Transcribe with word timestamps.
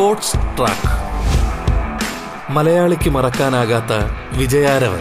Sports 0.00 0.32
track. 0.32 0.92
മലയാളിക്ക് 2.52 3.10
മറക്കാനാകാത്ത 3.10 3.92
വിജയാരവൻ. 4.36 5.00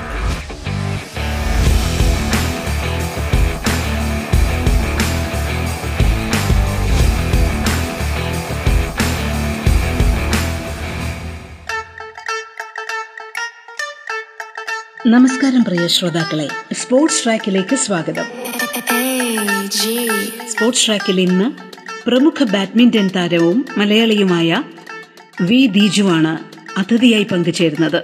നമസ്കാരം 15.12 15.64
പ്രിയ 15.64 15.88
ശ്രോതാക്കളെ. 15.88 16.50
സ്പോർട്സ് 16.74 17.24
ട്രാക്കിലേക്ക് 17.24 17.76
സ്വാഗതം. 17.76 18.26
സ്പോർട്സ് 20.50 20.88
ട്രാക്കിൽ 20.88 21.22
ഇന്ന് 21.22 21.70
പ്രമുഖ 22.10 22.44
ബാഡ്മിന്റൺ 22.44 23.10
താരവും 23.16 23.66
മലയാളിയുമായ 23.78 24.64
വി 25.42 25.60
ദീജുവാണ് 25.68 26.32
അതിഥിയായി 26.80 27.24
പങ്കുചേരുന്നത് 27.24 28.00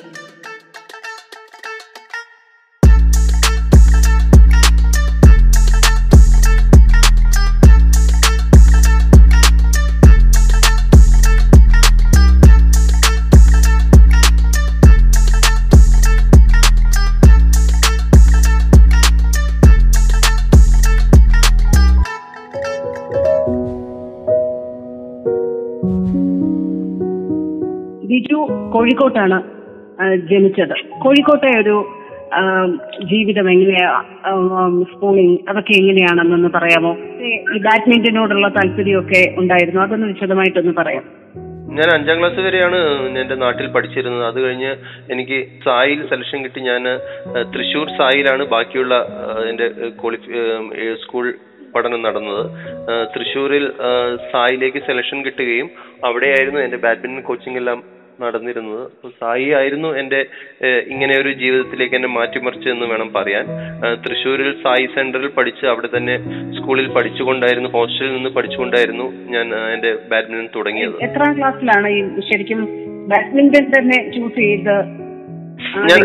കോഴിക്കോട്ടാണ് 29.26 30.27
ജനിച്ചത്. 30.29 30.76
കോഴിക്കോട്ടെ 31.04 31.51
ഒരു 31.62 31.76
ജീവിതം 33.12 33.48
എങ്ങനെയാ 33.51 33.90
സ്കൂളിംഗ് 34.91 35.40
അതൊക്കെ 35.49 35.73
എങ്ങനെയാണെന്നൊന്ന് 35.81 36.49
പറയാമോ? 36.55 36.91
ഈ 37.55 37.59
ബാഡ്മിന്റനോടുള്ള 37.68 38.48
താല്പര്യമൊക്കെ 38.48 39.21
ഉണ്ടായിരുന്നു. 39.37 39.81
അതൊന്ന് 39.81 40.07
വിശദമായിട്ടൊന്ന് 40.07 40.73
പറയാം. 40.77 41.05
ഞാൻ 41.77 41.90
അഞ്ചാം 41.93 42.20
ക്ലാസ് 42.20 42.41
വരെയാണ് 42.48 42.77
എന്റെ 43.21 43.35
നാട്ടിൽ 43.35 43.68
പഠിച്ചിരുന്നത്. 43.68 44.27
അത് 44.27 44.40
കഴിഞ്ഞ് 44.41 44.71
എനിക്ക് 45.12 45.40
സായിൽ 45.65 45.99
സെലക്ഷൻ 46.09 46.43
കിട്ടി. 46.43 46.59
ഞാൻ 46.70 46.84
തൃശ്ശൂർ 47.53 47.87
സായിലാണ് 47.98 48.46
ബാക്കിയുള്ള 48.53 48.96
എന്റെ 49.49 49.68
ക്വാളിഫി 50.01 50.27
സ്കൂൾ 51.05 51.34
പഠനം 51.76 52.01
നടന്നത്. 52.01 52.43
തൃശ്ശൂരിൽ 53.15 53.65
സായിലേക്ക് 54.34 54.81
സെലക്ഷൻ 54.90 55.18
കിട്ടുകയും 55.26 55.70
അവിടെയായിരുന്നു 56.05 56.59
എന്റെ 56.59 56.77
ബാഡ്മിന്റൺ 56.77 57.23
കോച്ചിങ് 57.29 57.57
എല്ലാം 57.57 57.95
നടന്നിരുന്നത്. 58.21 58.84
അപ്പോൾ 58.85 59.12
സായി 59.21 59.49
ആയിരുന്നു 59.49 59.88
എന്റെ 59.98 60.20
ഇങ്ങനെ 60.88 61.21
ഒരു 61.21 61.32
ജീവിതത്തിലേക്ക് 61.34 61.96
എന്നെ 61.96 62.08
മാറ്റിമറിച്ചതെന്ന് 62.08 62.85
വേണം 62.85 63.13
പറയാൻ. 63.13 63.46
തൃശ്ശൂരിൽ 63.96 64.52
സായി 64.63 64.85
സെന്ററിൽ 64.85 65.28
പഠിച്ച് 65.28 65.66
അവിടെ 65.66 65.90
തന്നെ 65.97 66.16
സ്കൂളിൽ 66.52 66.88
പഠിച്ചുകൊണ്ടായിരുന്നു 66.88 67.69
ഹോസ്റ്റലിൽ 67.69 68.13
നിന്ന് 68.13 68.30
പഠിച്ചുകൊണ്ടായിരുന്നു 68.30 69.03
ഞാൻ 69.03 69.46
എന്റെ 69.46 69.74
എന്റെ 69.74 69.97
ബാഡ്മിന്റൺ 70.12 70.47
തുടങ്ങിയത്. 70.56 71.03
എത്രാം 71.03 71.38
ക്ലാസ്സിലാണ് 71.38 71.88
ഈ 71.90 72.02
ശരിക്കും 72.31 72.62
ബാഡ്മിന്റൺ 73.08 73.72
തന്നെ 73.72 74.12
ചൂസ് 74.12 74.36
ചെയ്ത് 74.36 74.75
ഞാൻ 75.90 76.00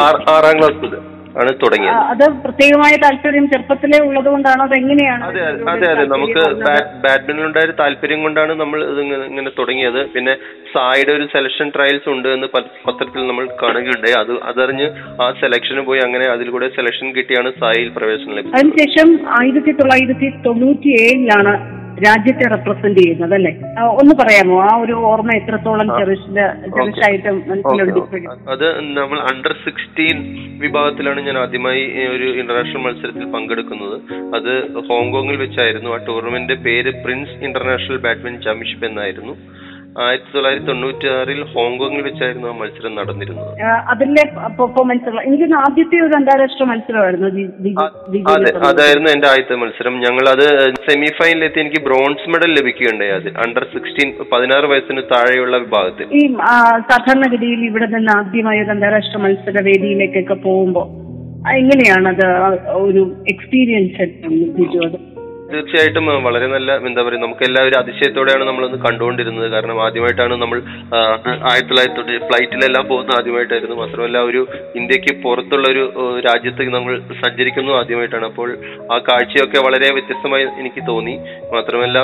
ആറ്- 0.00 0.22
ക്ലാസ്സിൽ 0.58 1.13
ആണ് 1.36 1.48
തുടങ്ങിയത്. 1.54 1.94
അത് 1.94 2.28
പ്രത്യേകമായ 2.44 2.96
താല്പര്യം 2.96 3.50
ചെറുപ്പത്തിലേ 3.50 4.06
ഉള്ളത് 4.06 4.24
കൊണ്ടാണോ 4.24 4.64
അതെങ്ങനെയാണ്? 4.64 5.24
അതെ 5.24 5.42
അതെ, 5.90 6.04
നമുക്ക് 6.04 6.54
ബാഡ്മിന്റൺ 7.00 7.46
ഉണ്ടായ 7.46 7.72
താല്പര്യം 7.78 8.22
കൊണ്ടാണ് 8.22 8.52
നമ്മൾ 8.54 8.84
ഇത് 8.84 9.00
ഇങ്ങനെ- 9.00 9.26
ഇങ്ങനെ 9.26 9.50
തുടങ്ങിയത്. 9.58 10.06
പിന്നെ 10.06 10.34
സായിയുടെ 10.74 11.12
ഒരു 11.12 11.26
സെലക്ഷൻ 11.32 11.72
ട്രയൽസ് 11.76 12.08
ഉണ്ട് 12.08 12.28
എന്ന് 12.28 12.46
പത്രത്തിൽ 12.86 13.26
നമ്മൾ 13.26 13.48
കാണുകയുണ്ടായി. 13.62 14.14
അത് 14.18 14.42
അതറിഞ്ഞ് 14.42 14.90
ആ 15.22 15.34
സെലക്ഷന് 15.40 15.80
പോയി 15.80 16.00
അങ്ങനെ 16.04 16.26
അതിൽ 16.26 16.50
കൂടെ 16.50 16.68
സെലക്ഷൻ 16.68 17.14
കിട്ടിയാണ് 17.14 17.50
സായിൽ 17.60 17.88
പ്രവേശനം 17.88 18.34
ലഭിച്ചത്. 18.34 18.56
അതിനുശേഷം 18.56 19.08
ആയിരത്തി 19.40 19.72
തൊള്ളായിരത്തി 19.72 20.32
തൊണ്ണൂറ്റി 20.46 20.88
ഏഴിലാണ് 21.02 21.83
രാജ്യത്തെ 22.02 22.44
റെപ്രസെന്റ് 22.52 22.98
ചെയ്യുന്നത് 23.00 23.34
അല്ലെ 23.34 23.50
ഒന്ന് 24.00 24.14
പറയാമോ? 24.20 24.56
ആ 24.68 24.70
ഒരു 24.84 24.94
ഓർമ്മ 25.10 25.30
എത്രത്തോളം 25.40 25.88
ചെറിഷായിട്ട് 25.98 27.30
മനസ്സിലുണ്ട് 27.50 28.16
അത് 28.54 28.66
നമ്മൾ 28.98 29.18
അണ്ടർ 29.32 29.54
സിക്സ്റ്റീൻ 29.64 30.18
വിഭാഗത്തിലാണ് 30.64 31.20
ഞാൻ 31.26 31.38
ആദ്യമായി 31.38 31.84
ഒരു 32.14 32.28
ഇന്റർനാഷണൽ 32.40 32.82
മത്സരത്തിൽ 32.86 33.26
പങ്കെടുക്കുന്നത്. 33.36 33.96
അത് 34.36 34.52
ഹോങ്കോങ്ങിൽ 34.88 35.36
വെച്ചായിരുന്നു. 35.36 35.90
ആ 35.90 35.98
ടൂർണമെന്റിന്റെ 36.08 36.58
പേര് 36.68 36.92
പ്രിൻസ് 37.04 37.36
ഇന്റർനാഷണൽ 37.48 38.00
ബാഡ്മിന്റൺ 38.06 38.42
ചാമ്പ്യൻഷിപ്പ് 38.46 38.86
എന്നായിരുന്നു. 38.86 39.34
ആയിരത്തി 39.96 40.30
തൊള്ളായിരത്തി 40.34 40.66
തൊണ്ണൂറ്റി 40.68 41.06
ആറിൽ 41.10 41.40
ഹോങ്കോങ്ങിൽ 41.50 42.00
വെച്ചായിരുന്നു 42.06 42.46
ആ 42.48 42.54
മത്സരം 42.60 42.94
നടന്നിരുന്നത്. 42.94 43.50
അതിലെ 43.92 44.24
പെർഫോമൻസ് 44.56 45.12
എനിക്ക് 45.22 45.46
ആദ്യത്തെ 45.60 45.98
ഒരു 46.06 46.14
അന്താരാഷ്ട്ര 46.18 46.64
മത്സരമായിരുന്നു 46.70 47.28
അതെ. 48.32 48.50
അതായിരുന്നു 48.68 49.10
എന്റെ 49.12 49.28
ആദ്യത്തെ 49.28 49.56
മത്സരം. 49.62 49.94
ഞങ്ങൾ 50.06 50.24
അത് 50.32 50.44
സെമി 50.86 51.10
ഫൈനലിലെത്തി 51.20 51.60
എനിക്ക് 51.60 51.82
ബ്രോൺസ് 51.86 52.28
മെഡൽ 52.34 52.52
ലഭിക്കുകയുണ്ടായി 52.58 53.14
അത്. 53.18 53.28
അണ്ടർ 53.44 53.66
സിക്സ്റ്റീൻ 53.74 54.10
പതിനാറ് 54.32 54.68
വയസ്സിന് 54.72 55.04
താഴെയുള്ള 55.14 55.56
വിഭാഗത്തിൽ. 55.64 56.08
ഈ 56.14 56.24
സാധാരണഗതിയിൽ 56.90 57.62
ഇവിടെ 57.70 57.88
നിന്ന് 57.94 58.12
ആദ്യമായ 58.18 58.64
ഒരു 58.64 58.70
അന്താരാഷ്ട്ര 58.70 59.18
മത്സര 59.24 59.56
വേദിയിലേക്കൊക്കെ 59.70 60.38
പോകുമ്പോ 60.44 60.84
ആ, 61.40 61.50
എങ്ങനെയാണത് 61.54 62.26
ഒരു 62.82 63.00
എക്സ്പീരിയൻസ് 63.28 63.96
അത്? 64.84 64.98
തീർച്ചയായിട്ടും 65.50 66.06
വളരെ 66.26 66.46
നല്ല 66.54 66.70
എന്താ 66.88 67.00
പറയുക 67.06 67.22
നമുക്ക് 67.24 67.44
എല്ലാവരും 67.48 67.78
അതിശയത്തോടെയാണ് 67.80 68.44
നമ്മളൊന്ന് 68.48 68.78
കണ്ടുകൊണ്ടിരുന്നത്. 68.84 69.48
കാരണം 69.54 69.76
ആദ്യമായിട്ടാണ് 69.86 70.34
നമ്മൾ 70.42 70.58
ആയിരത്തി 71.50 71.70
തൊള്ളായിരത്തി 71.70 71.98
തൊട്ട് 71.98 72.26
ഫ്ലൈറ്റിലെല്ലാം 72.28 72.84
പോകുന്ന 72.90 73.12
ആദ്യമായിട്ടായിരുന്നു. 73.18 73.76
മാത്രമല്ല 73.82 74.18
ഒരു 74.30 74.40
ഇന്ത്യയ്ക്ക് 74.80 75.12
പുറത്തുള്ള 75.24 75.66
ഒരു 75.74 75.84
രാജ്യത്തേക്ക് 76.28 76.32
രാജ്യത്ത് 76.34 76.74
നമ്മൾ 76.76 76.94
സഞ്ചരിക്കുന്നു 77.22 77.72
ആദ്യമായിട്ടാണ്. 77.80 78.26
അപ്പോൾ 78.32 78.48
ആ 78.94 78.98
കാഴ്ചയൊക്കെ 79.08 79.58
വളരെ 79.66 79.88
വ്യത്യസ്തമായി 79.96 80.46
എനിക്ക് 80.62 80.82
തോന്നി. 80.90 81.14
മാത്രമല്ല 81.54 81.98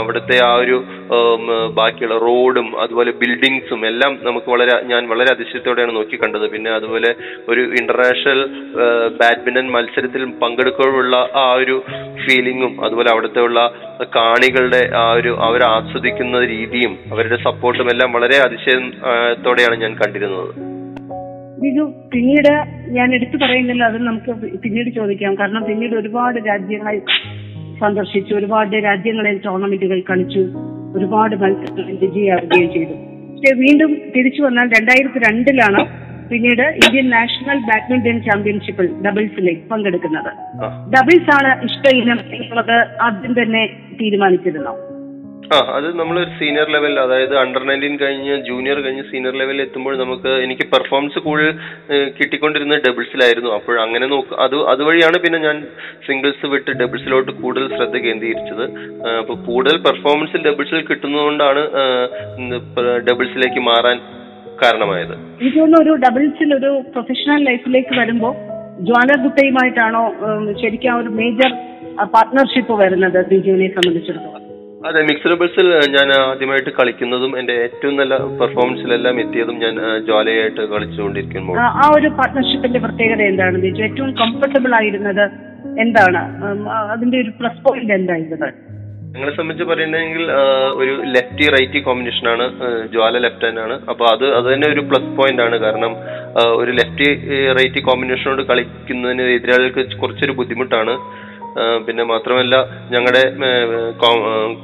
അവിടുത്തെ 0.00 0.36
ആ 0.48 0.52
ഒരു 0.64 0.76
ബാക്കിയുള്ള 1.78 2.16
റോഡും 2.26 2.68
അതുപോലെ 2.84 3.10
ബിൽഡിങ്സും 3.22 3.80
എല്ലാം 3.90 4.12
നമുക്ക് 4.28 4.48
വളരെ 4.54 4.76
ഞാൻ 4.92 5.02
വളരെ 5.12 5.30
അതിശയത്തോടെയാണ് 5.34 5.94
നോക്കി 5.98 6.18
കണ്ടത്. 6.22 6.46
പിന്നെ 6.54 6.70
അതുപോലെ 6.78 7.12
ഒരു 7.52 7.64
ഇന്റർനാഷണൽ 7.80 8.40
ബാഡ്മിന്റൺ 9.20 9.68
മത്സരത്തിൽ 9.76 10.24
പങ്കെടുക്കുമ്പോഴുള്ള 10.44 11.16
ആ 11.44 11.46
ഒരു 11.62 11.76
ഫീലിങ്ങും 12.24 12.72
അതുപോലെ 12.84 13.10
അവിടുത്തെ 13.12 13.40
ഉള്ള 13.40 13.60
കാണികളുടെ 14.16 14.90
ആ 14.96 15.12
ഒരു 15.12 15.32
അവർ 15.40 15.62
ആസ്വദിക്കുന്ന 15.62 16.44
രീതിയും 16.46 16.98
അവരുടെ 17.12 17.36
സപ്പോർട്ടും 17.36 17.90
എല്ലാം 17.92 18.12
വളരെ 18.12 18.38
അതിശയത്തോടെയാണ് 18.46 19.76
ഞാൻ 19.82 19.94
കണ്ടിരുന്നത്. 19.94 20.48
ബിജു 21.62 21.84
പിന്നീട് 22.12 22.52
ഞാൻ 22.96 23.14
എടുത്തു 23.14 23.36
പറയുന്നില്ല 23.36 23.84
അത് 23.84 23.98
നമുക്ക് 24.02 24.32
പിന്നീട് 24.58 24.90
ചോദിക്കാം. 24.90 25.34
കാരണം 25.34 25.64
പിന്നീട് 25.64 25.94
ഒരുപാട് 25.96 26.38
രാജ്യങ്ങൾ 26.48 27.00
സന്ദർശിച്ചു 27.80 28.34
ഒരുപാട് 28.34 28.76
രാജ്യങ്ങളിൽ 28.84 29.38
ടൂർണമെന്റുകൾ 29.38 30.00
കളിച്ചു 30.10 30.42
ഒരുപാട് 30.96 31.34
മത്സരങ്ങൾ 31.36 31.94
വിജയിയാവുകയും 31.96 32.72
ചെയ്തു. 32.72 32.94
പക്ഷെ 33.32 33.54
വീണ്ടും 33.54 33.92
തിരിച്ചു 34.16 34.42
വന്നാൽ 34.42 34.66
രണ്ടായിരത്തി 34.78 35.18
രണ്ടിലാണ് 35.18 35.82
പിന്നീട് 36.30 36.64
ഇന്ത്യൻ 36.82 37.06
നാഷണൽ 37.16 37.58
ബാഡ്മിന്റൺ 37.68 38.16
ചാമ്പ്യൻഷിപ്പിൽ 38.28 38.88
ഡബിൾസിലേക്ക് 39.06 39.64
പങ്കെടുക്കുന്നത്. 39.72 40.30
ഡബിൾസ് 40.94 41.30
ആണ് 41.36 41.52
ഇഷ്ട 41.68 41.94
ഇനം 42.00 42.20
എന്നുള്ളത് 42.38 42.78
ആദ്യം 43.08 43.34
തന്നെ 43.42 43.62
തീരുമാനിച്ചിരുന്നു. 44.00 44.74
ആ 45.54 45.56
അത് 45.76 45.86
നമ്മൾ 45.98 46.16
ഒരു 46.20 46.30
സീനിയർ 46.38 46.66
ലെവൽ 46.74 46.94
അതായത് 47.02 47.34
അണ്ടർ 47.40 47.62
നയന്റീൻ 47.68 47.94
കഴിഞ്ഞ് 48.02 48.34
ജൂനിയർ 48.46 48.78
കഴിഞ്ഞ് 48.84 49.04
സീനിയർ 49.08 49.34
ലെവലിൽ 49.40 49.62
എത്തുമ്പോൾ 49.64 49.94
നമുക്ക് 50.02 50.30
എനിക്ക് 50.44 50.64
പെർഫോമൻസ് 50.74 51.20
കൂടുതൽ 51.26 51.50
കിട്ടിക്കൊണ്ടിരുന്ന 52.18 52.18
കിട്ടിക്കൊണ്ടിരുന്നത് 52.18 52.84
ഡബിൾസിലായിരുന്നു. 52.86 53.50
അപ്പോൾ 53.58 53.76
അങ്ങനെ 53.84 54.06
നോക്ക് 54.12 54.32
അത് 54.44 54.56
അതുവഴിയാണ് 54.72 55.18
പിന്നെ 55.24 55.40
ഞാൻ 55.48 55.58
സിംഗിൾസ് 56.06 56.50
വിട്ട് 56.54 56.72
ഡബിൾസിലോട്ട് 56.82 57.30
കൂടുതൽ 57.42 57.68
ശ്രദ്ധ 57.76 57.96
കേന്ദ്രീകരിച്ചത്. 58.06 58.64
അപ്പോൾ 59.20 59.38
കൂടുതൽ 59.50 59.76
പെർഫോമൻസ് 59.88 60.42
ഡബിൾസിൽ 60.48 60.86
കിട്ടുന്നതുകൊണ്ടാണ് 60.90 61.64
ഡബിൾസിലേക്ക് 63.10 63.62
മാറാൻ 63.70 63.98
കാരണമായത്. 64.62 65.14
എനിക്ക് 65.40 65.58
തോന്നുന്നു 65.58 65.82
ഒരു 65.82 66.00
ഡബിൾസിൽ 66.00 66.54
ഒരു 66.54 66.82
പ്രൊഫഷണൽ 66.92 67.44
ലൈഫിലേക്ക് 67.44 68.00
വരുമ്പോൾ 68.00 68.34
ജ്വാല 68.82 69.22
ഗുട്ടയുമായിട്ടാണോ 69.22 70.14
ശരിക്കും 70.62 70.90
ആ 70.90 70.96
ഒരു 70.96 71.08
മേജർ 71.08 71.50
പാർട്ട്ണർഷിപ്പ് 72.04 72.72
വരുന്നത് 72.72 73.26
ബിജുവിനെ 73.26 73.68
സംബന്ധിച്ചിടത്തോളം? 73.68 74.38
അതെ 74.86 75.02
മിക്സ് 75.02 75.28
ഡബിൾസിൽ 75.28 75.88
ഞാൻ 75.90 76.20
ആദ്യമായിട്ട് 76.20 76.70
കളിക്കുന്നതും 76.70 77.38
എന്റെ 77.38 77.52
ഏറ്റവും 77.52 77.96
നല്ല 77.96 78.16
പെർഫോമൻസിലെല്ലാം 78.16 79.20
എത്തിയതും 79.20 79.58
ഞാൻ 79.58 79.74
ജോലിയായിട്ട് 79.74 80.06
ജ്വാലയായിട്ട് 80.06 80.60
കളിച്ചുകൊണ്ടിരിക്കുമ്പോൾ. 80.60 81.58
ആ- 81.58 81.92
ഒരു 81.94 82.08
പാർട്ട്ണർഷിപ്പിന്റെ 82.08 82.78
പ്രത്യേകത 82.78 83.22
എന്താണ് 83.22 83.58
ബിജു? 83.58 83.82
ഏറ്റവും 83.82 84.12
കംഫർട്ടബിൾ 84.12 84.74
ആയിരുന്നത് 84.74 85.24
എന്താണ്? 85.80 86.22
അതിന്റെ 86.90 87.20
ഒരു 87.20 87.30
പ്ലസ് 87.40 87.64
പോയിന്റ് 87.64 87.92
എന്തായിരുന്നത് 87.92 88.48
ഞങ്ങളെ 89.14 89.32
സംബന്ധിച്ച് 89.38 89.64
പറയുന്നെങ്കിൽ 89.70 90.22
ഒരു 90.80 90.92
ലെഫ്റ്റി 91.14 91.46
റൈറ്റി 91.54 91.80
കോമ്പിനേഷൻ 91.86 92.26
ആണ് 92.32 92.44
ജ്വാല 92.92 93.18
ലെഫ്റ്റ് 93.24 93.46
ഹാൻഡ് 93.46 93.60
ആണ്. 93.64 93.74
അപ്പൊ 93.90 94.04
അത് 94.12 94.24
അത് 94.38 94.46
തന്നെ 94.52 94.68
ഒരു 94.74 94.82
പ്ലസ് 94.90 95.10
പോയിന്റ് 95.18 95.42
ആണ്. 95.46 95.56
കാരണം 95.64 95.92
ഒരു 96.60 96.72
ലെഫ്റ്റി 96.78 97.08
റൈറ്റി 97.58 97.80
കോമ്പിനേഷനോട് 97.88 98.42
കളിക്കുന്നതിന് 98.50 99.26
എതിരാളികൾക്ക് 99.36 100.00
കുറച്ചൊരു 100.02 100.36
ബുദ്ധിമുട്ടാണ്. 100.40 100.94
പിന്നെ 101.86 102.04
മാത്രമല്ല 102.12 102.54
ഞങ്ങളുടെ 102.94 103.24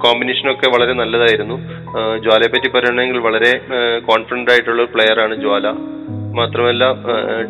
കോമ്പിനേഷനൊക്കെ 0.04 0.68
വളരെ 0.76 0.94
നല്ലതായിരുന്നു. 1.02 1.56
ജ്വാലയെ 2.26 2.50
പറ്റി 2.54 2.68
പറയുകയാണെങ്കിൽ 2.76 3.18
വളരെ 3.28 3.52
കോൺഫിഡന്റ് 4.10 4.52
ആയിട്ടുള്ള 4.54 4.80
ഒരു 4.84 4.92
പ്ലെയർ 4.96 5.20
ആണ് 5.26 5.36
ജ്വാല. 5.44 5.66
മാത്രമല്ല 6.40 6.84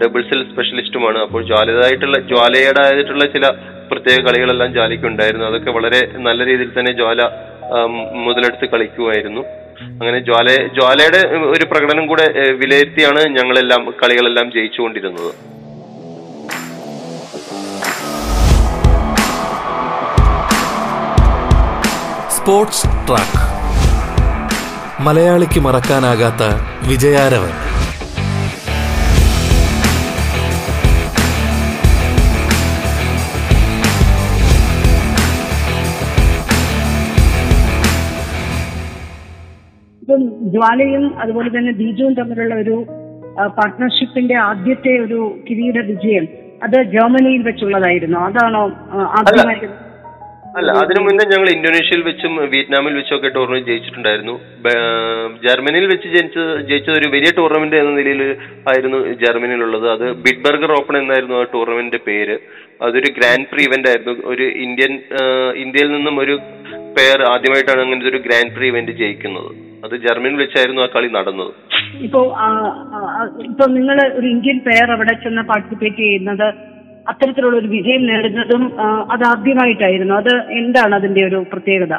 ഡബിൾസിൽ 0.02 0.40
സ്പെഷ്യലിസ്റ്റുമാണ് 0.50 1.18
അപ്പോൾ 1.26 1.40
ജ്വാലയായിട്ടുള്ള 1.50 2.18
ജ്വാലയുടേതായിട്ടുള്ള 2.30 3.24
ചില 3.34 3.46
പ്രത്യേക 3.90 4.20
കളികളെല്ലാം 4.26 4.72
ജ്വാലയ്ക്ക് 4.72 5.06
ഉണ്ടായിരുന്നു. 5.06 5.46
അതൊക്കെ 5.46 5.70
വളരെ 5.70 6.00
നല്ല 6.26 6.44
രീതിയിൽ 6.44 6.70
തന്നെ 6.78 6.92
ജ്വാല 6.92 7.22
മുതലെടുത്ത് 8.26 8.66
കളിക്കുമായിരുന്നു. 8.72 9.40
അങ്ങനെ 10.00 10.18
ജ്വാല 10.18 10.48
ജ്വാലയുടെ 10.78 11.20
ഒരു 11.50 11.64
പ്രകടനം 11.64 12.06
കൂടെ 12.06 12.26
വിലയിരുത്തിയാണ് 12.62 13.20
ഞങ്ങളെല്ലാം 13.36 13.82
കളികളെല്ലാം 14.02 14.52
ജയിച്ചുകൊണ്ടിരുന്നത്. 14.52 15.30
Sports 22.36 22.86
track. 23.08 23.40
മലയാളിക്ക് 25.06 25.60
മറക്കാനാകാത്ത 25.60 26.44
വിജയാരവൻ. 26.88 27.52
ജ്വാലയും 40.52 41.04
അതുപോലെ 41.22 41.50
തന്നെ 41.56 41.72
ബീജുവും 41.80 42.14
തമ്മിലുള്ള 42.18 42.54
ഒരു 42.64 42.76
പാർട്ട്ണർഷിപ്പിന്റെ 43.58 44.36
ആദ്യത്തെ 44.48 44.92
ഒരു 45.06 45.18
കിരീട 45.48 45.78
വിജയം 45.90 46.24
അത് 46.66 46.76
ജർമ്മനിയിൽ 46.94 47.42
വെച്ചുള്ളതായിരുന്നു. 47.48 48.18
അതാണോ 48.28 48.62
ആദ്യമായിട്ട്? 49.18 49.68
അല്ല 50.58 50.70
അതിനു 50.82 51.00
മുന്നേ 51.06 51.24
ഞങ്ങൾ 51.32 51.48
ഇന്തോനേഷ്യയിൽ 51.54 52.02
വെച്ചും 52.06 52.32
വിയറ്റ്നാമിൽ 52.52 52.94
വെച്ചും 52.98 53.14
ഒക്കെ 53.16 53.28
ടൂർണമെന്റ് 53.34 53.68
ജയിച്ചിട്ടുണ്ടായിരുന്നു 53.70 54.34
ജർമ്മനിയിൽ 55.46 55.86
വെച്ച് 55.92 56.08
ജനിച്ച 56.14 56.38
ജയിച്ചത് 56.68 56.96
ഒരു 57.00 57.08
വലിയ 57.14 57.30
ടൂർണമെന്റ് 57.38 57.76
എന്ന 57.82 57.92
നിലയിൽ 57.98 58.22
ആയിരുന്നു 58.70 58.98
ജർമ്മനിയിലുള്ളത്. 59.22 59.86
അത് 59.96 60.06
ബിഡ്ബർഗർ 60.24 60.72
ഓപ്പൺ 60.78 60.96
എന്നായിരുന്നു 61.02 61.36
ആ 61.40 61.44
ടൂർണമെന്റിന്റെ 61.54 62.00
പേര്. 62.08 62.36
അതൊരു 62.86 63.10
ഗ്രാൻഡ് 63.18 63.48
പ്രീ 63.52 63.62
ഇവന്റ് 63.68 63.90
ആയിരുന്നു. 63.92 64.14
ഒരു 64.32 64.46
ഇന്ത്യൻ 64.66 64.92
ഇന്ത്യയിൽ 65.64 65.90
നിന്നും 65.96 66.18
ഒരു 66.24 66.36
പെയർ 66.98 67.22
ആദ്യമായിട്ടാണ് 67.34 67.82
അങ്ങനത്തെ 67.86 68.12
ഒരു 68.14 68.22
ഗ്രാൻഡ് 68.28 68.54
പ്രീ 68.58 68.68
ഇവന്റ് 68.74 68.94
ജയിക്കുന്നത്. 69.02 69.50
അത് 69.84 69.94
ജർമ്മനി 70.04 70.36
വെച്ചായിരുന്നു 70.42 70.82
ആ 70.84 70.88
കളി 70.94 71.08
നടന്നത്. 71.16 71.52
ഇപ്പോ 72.06 72.20
ഇപ്പൊ 73.50 73.64
നിങ്ങൾ 73.76 73.98
ഒരു 74.18 74.26
ഇന്ത്യൻ 74.34 74.58
പെയർ 74.66 74.90
അവിടെ 74.96 75.14
ചെന്ന് 75.24 75.44
പാർട്ടിസിപ്പേറ്റ് 75.50 76.02
ചെയ്യുന്നത് 76.04 76.46
അത്തരത്തിലുള്ള 77.12 77.56
ഒരു 77.62 77.68
വിജയം 77.74 78.02
നേടുന്നതും 78.10 78.62
അത് 79.14 79.24
ആദ്യമായിട്ടായിരുന്നു. 79.32 80.14
അത് 80.22 80.32
എന്താണ് 80.60 80.94
അതിന്റെ 81.00 81.22
ഒരു 81.28 81.40
പ്രത്യേകത? 81.52 81.94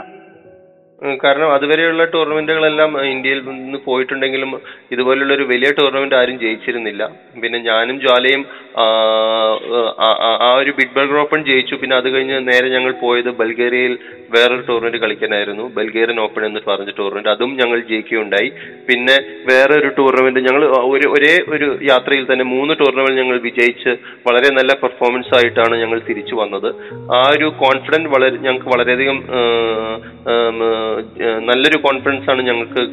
കാരണം 1.23 1.49
അതുവരെയുള്ള 1.55 2.03
ടൂർണമെന്റുകളെല്ലാം 2.13 2.91
ഇന്ത്യയിൽ 3.11 3.39
നിന്ന് 3.49 3.77
പോയിട്ടുണ്ടെങ്കിലും 3.85 4.49
ഇതുപോലുള്ള 4.93 5.31
ഒരു 5.37 5.45
വലിയ 5.51 5.69
ടൂർണമെന്റ് 5.77 6.17
ആരും 6.19 6.37
ജയിച്ചിരുന്നില്ല. 6.41 7.03
പിന്നെ 7.43 7.59
ഞാനും 7.67 7.97
ജ്വാലയും 8.03 8.41
ആ, 8.81 8.85
ഒരു 10.61 10.71
ബിഡ്ബർഗർ 10.79 11.19
ഓപ്പൺ 11.23 11.39
ജയിച്ചു. 11.49 11.75
പിന്നെ 11.81 11.95
അത് 11.99 12.09
കഴിഞ്ഞ് 12.15 12.39
നേരെ 12.49 12.67
ഞങ്ങൾ 12.75 12.93
പോയത് 13.05 13.31
ബൾഗേറിയയിൽ 13.39 13.95
വേറൊരു 14.33 14.63
ടൂർണമെന്റ് 14.67 14.99
കളിക്കാനായിരുന്നു. 15.03 15.65
ബൽഗേറിയൻ 15.77 16.19
ഓപ്പൺ 16.25 16.43
എന്ന് 16.47 16.61
പറഞ്ഞ 16.69 16.91
ടൂർണമെന്റ് 16.99 17.31
അതും 17.33 17.51
ഞങ്ങൾ 17.61 17.77
ജയിക്കുകയുണ്ടായി. 17.91 18.49
പിന്നെ 18.87 19.15
വേറെ 19.49 19.73
ഒരു 19.81 19.89
ടൂർണമെന്റ് 19.99 20.41
ഞങ്ങൾ 20.47 20.63
ഒരു 20.93 21.07
ഒരേ 21.15 21.33
ഒരു 21.55 21.67
യാത്രയിൽ 21.91 22.25
തന്നെ 22.31 22.45
മൂന്ന് 22.53 22.75
ടൂർണമെന്റ് 22.81 23.21
ഞങ്ങൾ 23.21 23.37
വിജയിച്ച് 23.47 23.93
വളരെ 24.27 24.51
നല്ല 24.59 24.71
പെർഫോമൻസ് 24.83 25.33
ആയിട്ടാണ് 25.39 25.75
ഞങ്ങൾ 25.83 26.01
തിരിച്ചു 26.09 26.35
വന്നത്. 26.41 26.69
ആ 27.19 27.21
ഒരു 27.35 27.49
കോൺഫിഡൻസ് 27.63 28.11
വളരെ 28.15 28.37
ഞങ്ങൾക്ക് 28.47 28.71
വളരെയധികം 28.75 29.19
നല്ലൊരു 31.51 31.79
കോൺഫിഡൻസ് 31.87 32.29
ആണ് 32.33 32.41
ഞങ്ങൾക്ക് 32.49 32.83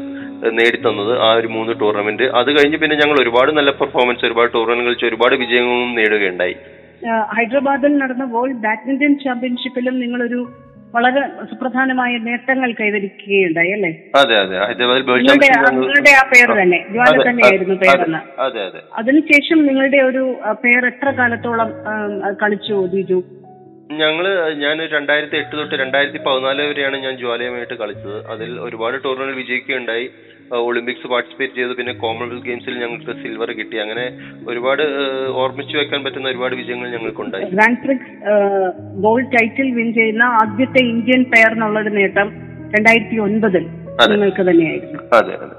നേടിത്തന്നത് 0.56 1.12
ആ 1.26 1.28
ഒരു 1.40 1.48
മൂന്ന് 1.56 1.72
ടൂർണമെന്റ് 1.82 2.26
അത് 2.38 2.48
കഴിഞ്ഞ് 2.56 2.78
പിന്നെ 2.80 2.96
ഞങ്ങൾ 3.02 3.16
ഒരുപാട് 3.22 3.50
നല്ല 3.58 3.70
പെർഫോമൻസ് 3.80 4.26
ഒരുപാട് 4.28 4.50
ടൂർണമെന്റ് 4.56 4.86
കളിച്ച് 4.88 5.06
ഒരുപാട് 5.10 5.34
വിജയങ്ങളും 5.42 5.90
നേടുകയുണ്ടായി. 5.98 6.54
ഹൈദരാബാദിൽ 7.36 7.92
നടന്ന 8.02 8.24
വേൾഡ് 8.34 8.62
ബാഡ്മിന്റൺ 8.66 9.12
ചാമ്പ്യൻഷിപ്പിലും 9.24 9.94
നിങ്ങളൊരു 10.02 10.40
വളരെ 10.94 11.20
സുപ്രധാനമായ 11.50 12.18
നേട്ടങ്ങൾ 12.18 12.70
കൈവരിക്കുകയുണ്ടായി 12.72 13.72
അല്ലേ? 13.72 13.90
അതെ 14.14 14.34
അതെ. 14.38 14.56
ഹൈദരാബാദിൽ 14.60 15.02
നിങ്ങളുടെ 15.78 16.12
ആ- 16.12 16.26
പേര് 16.32 16.52
തന്നെ 16.60 16.78
ജ്വാല 16.90 17.16
തന്നെയായിരുന്നു 17.22 17.74
പേര് 17.74 17.92
പേരെന്ന് 17.92 18.20
അതെ 18.38 18.60
അതെ. 18.62 18.80
അതിനുശേഷം 18.94 19.66
നിങ്ങളുടെ 19.66 20.00
ഒരു 20.02 20.22
പേര് 20.62 20.64
പേർ 20.64 20.86
എത്ര 20.86 21.10
കാലത്തോളം 21.10 21.70
കളിച്ചു 22.42 22.76
ബിജു 22.92 23.18
ഞങ്ങൾ 23.92 24.54
ഞാൻ 24.54 24.76
രണ്ടായിരത്തി 24.86 25.36
എട്ട് 25.36 25.56
തൊട്ട് 25.56 25.74
രണ്ടായിരത്തി 25.74 26.18
പതിനാല് 26.18 26.62
വരെയാണ് 26.62 26.96
ഞാൻ 26.96 27.16
ജ്വാലയമായിട്ട് 27.16 27.74
കളിച്ചത്. 27.74 28.26
അതിൽ 28.26 28.60
ഒരുപാട് 28.60 29.04
ടൂർണമെന്റ് 29.04 29.36
വിജയിക്കുകയുണ്ടായി. 29.36 30.10
ഒളിമ്പിക്സ് 30.52 31.06
പാർട്ടിസിപ്പേറ്റ് 31.06 31.54
ചെയ്തു. 31.54 31.72
പിന്നെ 31.72 31.92
കോമൺവെൽത്ത് 31.92 32.46
ഗെയിംസിൽ 32.46 32.78
ഞങ്ങൾക്ക് 32.78 33.22
സിൽവർ 33.22 33.52
കിട്ടി. 33.52 33.76
അങ്ങനെ 33.76 34.04
ഒരുപാട് 34.48 34.82
ഓർമ്മിച്ച് 35.28 35.76
വെക്കാൻ 35.76 36.04
പറ്റുന്ന 36.04 36.28
ഒരുപാട് 36.28 36.54
വിജയങ്ങൾ 36.54 36.88
ഞങ്ങൾക്കുണ്ടായി. 36.90 37.44
Grand 37.44 37.80
prix 37.84 38.12
gold 39.00 39.32
title 39.36 39.70
win 39.70 39.92
ചെയ്യുന്ന 39.92 40.22
ആദ്യത്തെ 40.22 40.84
ഇന്ത്യൻ 40.84 41.24
പെയർ 41.24 41.52
എന്നുള്ളൊരു 41.52 41.88
നേട്ടം 41.88 42.28
രണ്ടായിരത്തി 42.76 43.18
ഒൻപതിൽ. 43.18 43.66
നിങ്ങൾക്ക് 44.10 44.50
തന്നെയായിരുന്നു. 44.50 45.00
അതെ 45.12 45.34
അതെ. 45.34 45.54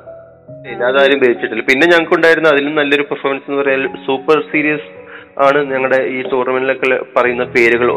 അതാരും 0.86 1.20
ഭേദിച്ചിട്ടില്ല. 1.20 1.64
പിന്നെ 1.64 1.88
ഞങ്ങൾക്കുണ്ടായിരുന്ന 1.88 2.48
അതിലും 2.48 2.76
നല്ലൊരു 2.76 3.02
പെർഫോമൻസ് 3.02 3.44
എന്ന് 3.50 3.62
പറയാൻ 3.62 3.96
സൂപ്പർ 4.06 4.40
സീരീസ് 4.52 4.88
ആണ് 5.46 5.60
ഞങ്ങളുടെ 5.72 6.00
ഈ 6.16 6.20
ടൂർണമെന്റിലൊക്കെ 6.32 6.88
പറയുന്ന 7.16 7.44
പേരുകൾ. 7.56 7.90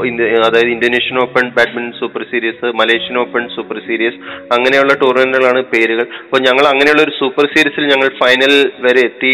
അതായത് 0.46 0.72
Indonesian 0.74 1.18
open 1.24 1.46
badminton 1.58 1.92
super 2.00 2.22
series 2.32 2.66
Malaysian 2.80 3.16
open 3.22 3.44
super 3.54 3.78
series 3.86 4.18
അങ്ങനെയുള്ള 4.56 4.94
ടൂർണമെന്റുകളാണ് 5.02 5.62
പേരുകൾ. 5.74 6.06
അപ്പോൾ 6.26 6.42
ഞങ്ങൾ 6.48 6.64
അങ്ങനെയുള്ള 6.72 7.02
ഒരു 7.06 7.14
സൂപ്പർ 7.20 7.46
സീരീസിൽ 7.54 7.86
ഞങ്ങൾ 7.94 8.10
ഫൈനൽ 8.22 8.54
വരെ 8.86 9.02
എത്തി 9.10 9.32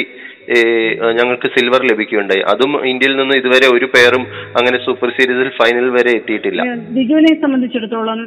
ഞങ്ങൾക്ക് 1.18 1.48
സിൽവർ 1.54 1.80
ലഭിക്കുകയുണ്ടായി. 1.90 2.42
അതും 2.50 2.72
ഇന്ത്യയിൽ 2.90 3.14
നിന്ന് 3.20 3.36
ഇതുവരെ 3.40 3.68
ഒരു 3.76 3.86
പേരും 3.94 4.24
അങ്ങനെ 4.58 4.78
സൂപ്പർ 4.84 5.08
സീരീസിൽ 5.16 5.48
ഫൈനൽ 5.60 5.86
വരെ 5.96 6.12
എത്തിയിട്ടില്ല. 6.18 6.60
ബിജുവിനെ 6.98 7.32
സംബന്ധിച്ചിടത്തോളം 7.44 8.20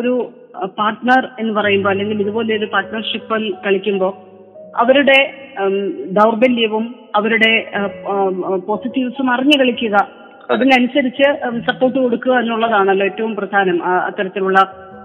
ഒരു 0.00 0.12
പാർട്ട്ണർ 0.80 1.22
എന്ന് 1.42 1.54
പറയുമ്പോൾ 1.58 1.92
അല്ലെങ്കിൽ 1.94 2.20
ഇതുപോലെ 2.26 2.52
ഒരു 2.60 2.68
പാർട്ട്ണർഷിപ്പിൽ 2.74 3.44
കളിക്കുമ്പോൾ 3.66 4.12
അവരുടെ 4.82 5.18
ദൗർബല്യവും 6.18 6.84
അവരുടെ 7.18 7.52
പോസിറ്റീവ്സും 8.68 9.28
അറിഞ്ഞു 9.34 9.56
കളിക്കുക. 9.60 9.96
അതിനനുസരിച്ച് 10.52 11.26
സപ്പോർട്ട് 11.66 11.98
കൊടുക്കുക 11.98 12.34
എന്നുള്ളതാണല്ലോ 12.42 13.04
ഏറ്റവും 13.10 13.32
പ്രധാനം 13.40 13.76
അത്തരത്തിലുള്ള 14.08 14.60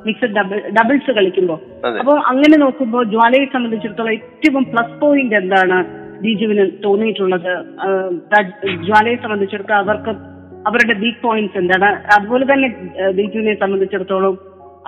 മിക്സഡ് 0.08 0.36
ഡബിൾ 0.38 0.58
ഡബിൾസ് 0.78 1.12
കളിക്കുമ്പോൾ 1.18 1.60
അപ്പൊ 1.76 2.00
അപ്പോൾ 2.02 2.18
അങ്ങനെ 2.32 2.58
നോക്കുമ്പോൾ 2.64 3.04
ജ്വാലയെ 3.14 3.46
സംബന്ധിച്ചിടത്തോളം 3.54 4.14
ഏറ്റവും 4.18 4.66
പ്ലസ് 4.74 4.98
പോയിന്റ് 5.04 5.36
എന്താണ് 5.42 5.78
ബിജുവിന് 6.24 6.66
തോന്നിയിട്ടുള്ളത്? 6.84 7.52
ജ്വാലയെ 8.88 9.16
സംബന്ധിച്ചിടത്തോളം 9.24 9.82
അവർക്ക് 9.86 10.12
അവരുടെ 10.70 10.96
വീക്ക് 11.02 11.22
പോയിന്റ്സ് 11.26 11.58
എന്താണ്? 11.62 11.90
അതുപോലെ 12.16 12.46
തന്നെ 12.52 12.70
ബിജുവിനെ 13.18 13.56
സംബന്ധിച്ചിടത്തോളം 13.64 14.36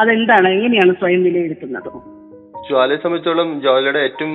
അതെന്താണ്? 0.01 0.47
എങ്ങനെയാണ് 0.57 0.93
സ്വയം 1.01 1.23
വിലയിരുത്തുന്നത്? 1.27 1.89
ജ്വാലയെ 2.65 2.97
സംബന്ധിച്ചോളം 3.03 3.49
ജ്വാലയുടെ 3.63 3.99
ഏറ്റവും 4.07 4.31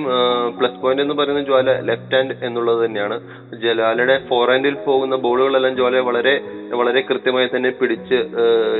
പ്ലസ് 0.57 0.79
പോയിന്റ് 0.81 1.03
എന്ന് 1.03 1.15
പറയുന്നത് 1.19 1.45
ജ്വാല 1.45 1.71
ലെഫ്റ്റ് 1.89 2.15
ഹാൻഡ് 2.15 2.35
എന്നുള്ളത് 2.45 2.79
തന്നെയാണ്. 2.85 3.15
ജ്വാലയുടെ 3.61 4.15
ഫോർ 4.29 4.45
ഹാൻഡിൽ 4.51 4.75
പോകുന്ന 4.87 5.15
ബോളുകളെല്ലാം 5.25 5.75
ജ്വാല 5.79 5.99
വളരെ 6.09 6.35
വളരെ 6.79 7.01
കൃത്യമായി 7.09 7.49
തന്നെ 7.55 7.71
പിടിച്ച് 7.79 8.19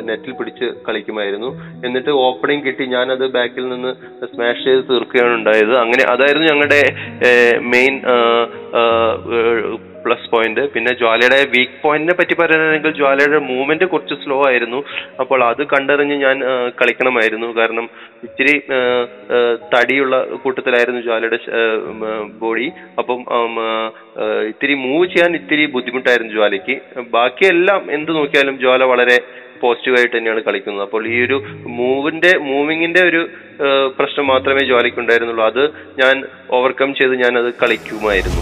നെറ്റിൽ 0.08 0.34
പിടിച്ച് 0.40 0.68
കളിക്കുമായിരുന്നു. 0.88 1.50
എന്നിട്ട് 1.86 2.12
ഓപ്പണിംഗ് 2.28 2.66
കിട്ടി. 2.66 2.86
ഞാനത് 2.96 3.26
ബാക്കിൽ 3.38 3.70
നിന്ന് 3.70 3.94
സ്മാഷ് 4.34 4.64
ചെയ്ത് 4.66 4.84
തീർക്കുകയാണ് 4.92 5.34
ഉണ്ടായത്. 5.40 5.74
അങ്ങനെ 5.84 6.06
അതായിരുന്നു 6.14 6.48
ഞങ്ങളുടെ 6.52 6.82
മെയിൻ 7.74 7.96
പ്ലസ് 10.06 10.28
പോയിന്റ് 10.34 10.64
പിന്നെ 10.74 10.92
ജ്വാലയുടെ 11.02 11.40
വീക്ക് 11.54 11.78
പോയിന്റിനെ 11.84 12.16
പറ്റി 12.20 12.36
പറയുകയാണെങ്കിൽ 12.42 12.94
ജ്വാലയുടെ 13.00 13.40
മൂവ്മെന്റ് 13.50 13.86
കുറച്ച് 13.94 14.16
സ്ലോ 14.24 14.38
ആയിരുന്നു. 14.50 14.80
അപ്പോൾ 15.24 15.40
അത് 15.50 15.62
കണ്ടറിഞ്ഞ് 15.74 16.18
ഞാൻ 16.26 16.38
കളിക്കണമായിരുന്നു. 16.80 17.50
കാരണം 17.60 17.86
ഇച്ചിരി 18.28 18.56
തടിയുള്ള 19.76 20.16
കൂട്ടത്തിലായിരുന്നു 20.44 21.04
ജ്വാലയുടെ 21.08 21.40
ബോഡി 22.44 22.68
അപ്പം 23.02 23.22
ഇത്തിരി 24.52 24.76
മൂവ് 24.88 25.06
ചെയ്യാൻ 25.14 25.32
ഇത്തിരി 25.42 25.66
ബുദ്ധിമുട്ടായിരുന്നു 25.78 26.34
ജ്വാലയ്ക്ക്. 26.38 26.76
ബാക്കിയെല്ലാം 27.16 27.82
എന്ത് 27.98 28.12
നോക്കിയാലും 28.20 28.58
ജ്വാല 28.66 28.84
വളരെ 28.94 29.18
പോസിറ്റീവായിട്ട് 29.64 30.16
തന്നെയാണ് 30.16 30.42
കളിക്കുന്നത്. 30.46 30.84
അപ്പോൾ 30.88 31.04
ഈ 31.12 31.18
ഒരു 31.26 31.38
മൂവിന്റെ 31.80 32.32
മൂവിങ്ങിന്റെ 32.48 33.02
ഒരു 33.10 33.22
പ്രശ്നം 33.98 34.26
മാത്രമേ 34.32 34.64
ജ്വാലയ്ക്ക് 34.70 35.00
ഉണ്ടായിരുന്നുള്ളൂ 35.04 35.46
അത് 35.52 35.64
ഞാൻ 36.02 36.16
ഓവർകം 36.58 36.90
ചെയ്ത് 37.00 37.16
ഞാൻ 37.24 37.34
അത് 37.42 37.50
കളിക്കുമായിരുന്നു. 37.62 38.42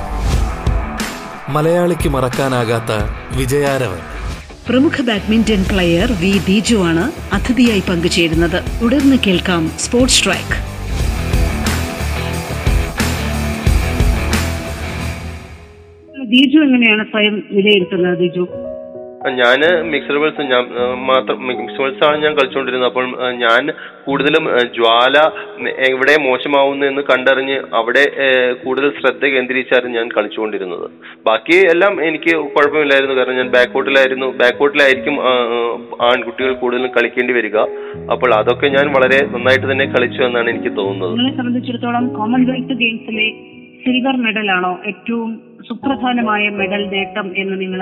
മലയാളിക്ക് 1.51 2.09
മറക്കാനാകാത്ത 2.09 2.91
വിജയാരവൻ. 3.37 3.99
പ്രമുഖ 4.69 5.01
ബാഡ്മിന്റൺ 5.01 5.63
പ്ലെയർ 5.71 6.11
വി 6.11 6.37
ബിജു 6.47 6.75
ആണ് 6.75 7.11
അതിഥിയായി 7.33 7.83
പങ്കുചേരുന്നത്. 7.89 8.83
തുടർന്ന് 8.83 9.17
കേൾക്കാം 9.27 9.71
സ്പോർട്സ് 9.79 10.23
ട്രാക്ക്. 10.25 10.71
ദീജു 16.31 16.57
എങ്ങനെയാണ് 16.57 17.03
സ്വയം 17.03 17.43
വിലയിരുത്തുന്നത് 17.51 18.19
ദീജു 18.19 18.47
ഞാൻ 19.39 19.61
മിക്സഡ് 19.91 20.19
ബോൾസ് 20.21 20.43
ഞാൻ 20.51 20.63
മാത്രം 21.09 21.37
മിക്സഡ് 21.47 21.81
ബോൾസ് 21.81 22.03
ആണ് 22.07 22.17
ഞാൻ 22.23 22.33
കളിച്ചുകൊണ്ടിരുന്നത് 22.37 22.87
അപ്പോൾ 22.89 23.05
ഞാൻ 23.43 23.63
കൂടുതലും 24.05 24.45
ജ്വാല 24.77 25.17
എവിടെ 25.89 26.15
മോശമാവുന്നു 26.25 26.85
എന്ന് 26.91 27.03
കണ്ടറിഞ്ഞ് 27.09 27.57
അവിടെ 27.79 28.03
കൂടുതൽ 28.63 28.89
ശ്രദ്ധ 28.99 29.23
കേന്ദ്രീകരിച്ചായിരുന്നു 29.35 29.97
ഞാൻ 29.99 30.09
കളിച്ചുകൊണ്ടിരുന്നത് 30.15 30.87
ബാക്കി 31.27 31.57
എല്ലാം 31.73 31.93
എനിക്ക് 32.07 32.33
കുഴപ്പമില്ലായിരുന്നു. 32.55 33.15
കാരണം 33.19 33.39
ഞാൻ 33.41 33.49
ബാക്കോട്ടിലായിരുന്നു 33.57 34.29
ബാക്കോട്ടിലായിരിക്കും 34.41 35.17
ആൺകുട്ടികൾ 36.09 36.53
കൂടുതലും 36.63 36.91
കളിക്കേണ്ടി 36.97 37.35
വരിക. 37.39 37.57
അപ്പോൾ 38.13 38.31
അതൊക്കെ 38.41 38.69
ഞാൻ 38.77 38.87
വളരെ 38.97 39.21
നന്നായിട്ട് 39.35 39.67
തന്നെ 39.71 39.87
കളിച്ചു 39.95 40.21
എന്നാണ് 40.29 40.49
എനിക്ക് 40.55 40.73
തോന്നുന്നത്. 40.81 41.33
സംബന്ധിച്ചിടത്തോളം 41.39 42.07
കോമൺവെൽത്ത് 42.19 42.77
ഗെയിംസിലെ 42.83 43.27
സിൽവർ 43.83 44.15
മെഡലാണോ 44.25 44.73
ഏറ്റവും 44.89 45.29
സുപ്രധാനമായ 45.67 46.43
മെഡൽ 46.61 46.81
നേട്ടം 46.95 47.27
എന്ന് 47.43 47.55
നിങ്ങൾ 47.61 47.81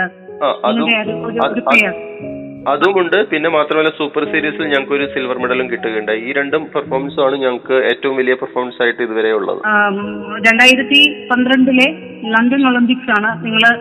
അതുമുണ്ട്. 2.68 3.30
പിന്നെ 3.30 3.50
മാത്രമല്ല 3.50 3.90
സൂപ്പർ 3.90 4.24
സീരീസിൽ 4.24 4.64
ഞങ്ങൾക്ക് 4.64 4.94
ഒരു 4.94 5.06
സിൽവർ 5.06 5.38
മെഡലും 5.38 5.72
കിട്ടുകയുണ്ടായി. 5.72 6.22
ഈ 6.22 6.34
രണ്ടും 6.34 6.68
പെർഫോമൻസും 6.76 7.24
ആണ് 7.24 7.36
ഞങ്ങൾക്ക് 7.36 7.74
ഏറ്റവും 7.74 8.18
വലിയ 8.18 8.34
പെർഫോമൻസ് 8.34 8.84
ആയിട്ട് 8.84 9.04
ഇതുവരെ 9.04 9.32
ഉള്ളത്. 9.32 9.58
രണ്ടായിരത്തി 10.48 11.28
പന്ത്രണ്ടിലെ 11.28 11.92
ലണ്ടൻ 12.30 12.68
ഒളിമ്പിക്സ് 12.68 13.10
ആണ് 13.10 13.46
നിങ്ങൾ 13.46 13.80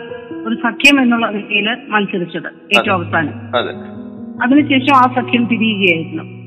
ഒരു 0.48 0.54
സഖ്യം 0.54 1.02
എന്നുള്ള 1.02 1.26
നിലയിൽ 1.26 1.76
മത്സരിച്ചത് 1.88 2.46
ഏറ്റവും 2.46 2.92
അവസാനം. 2.92 3.56
അതെ. 3.56 3.72
അതിനുശേഷം 4.44 4.96
ആ 4.96 5.20
സഖ്യം 5.20 5.48
പിരിയുകയായിരുന്നു 5.48 6.37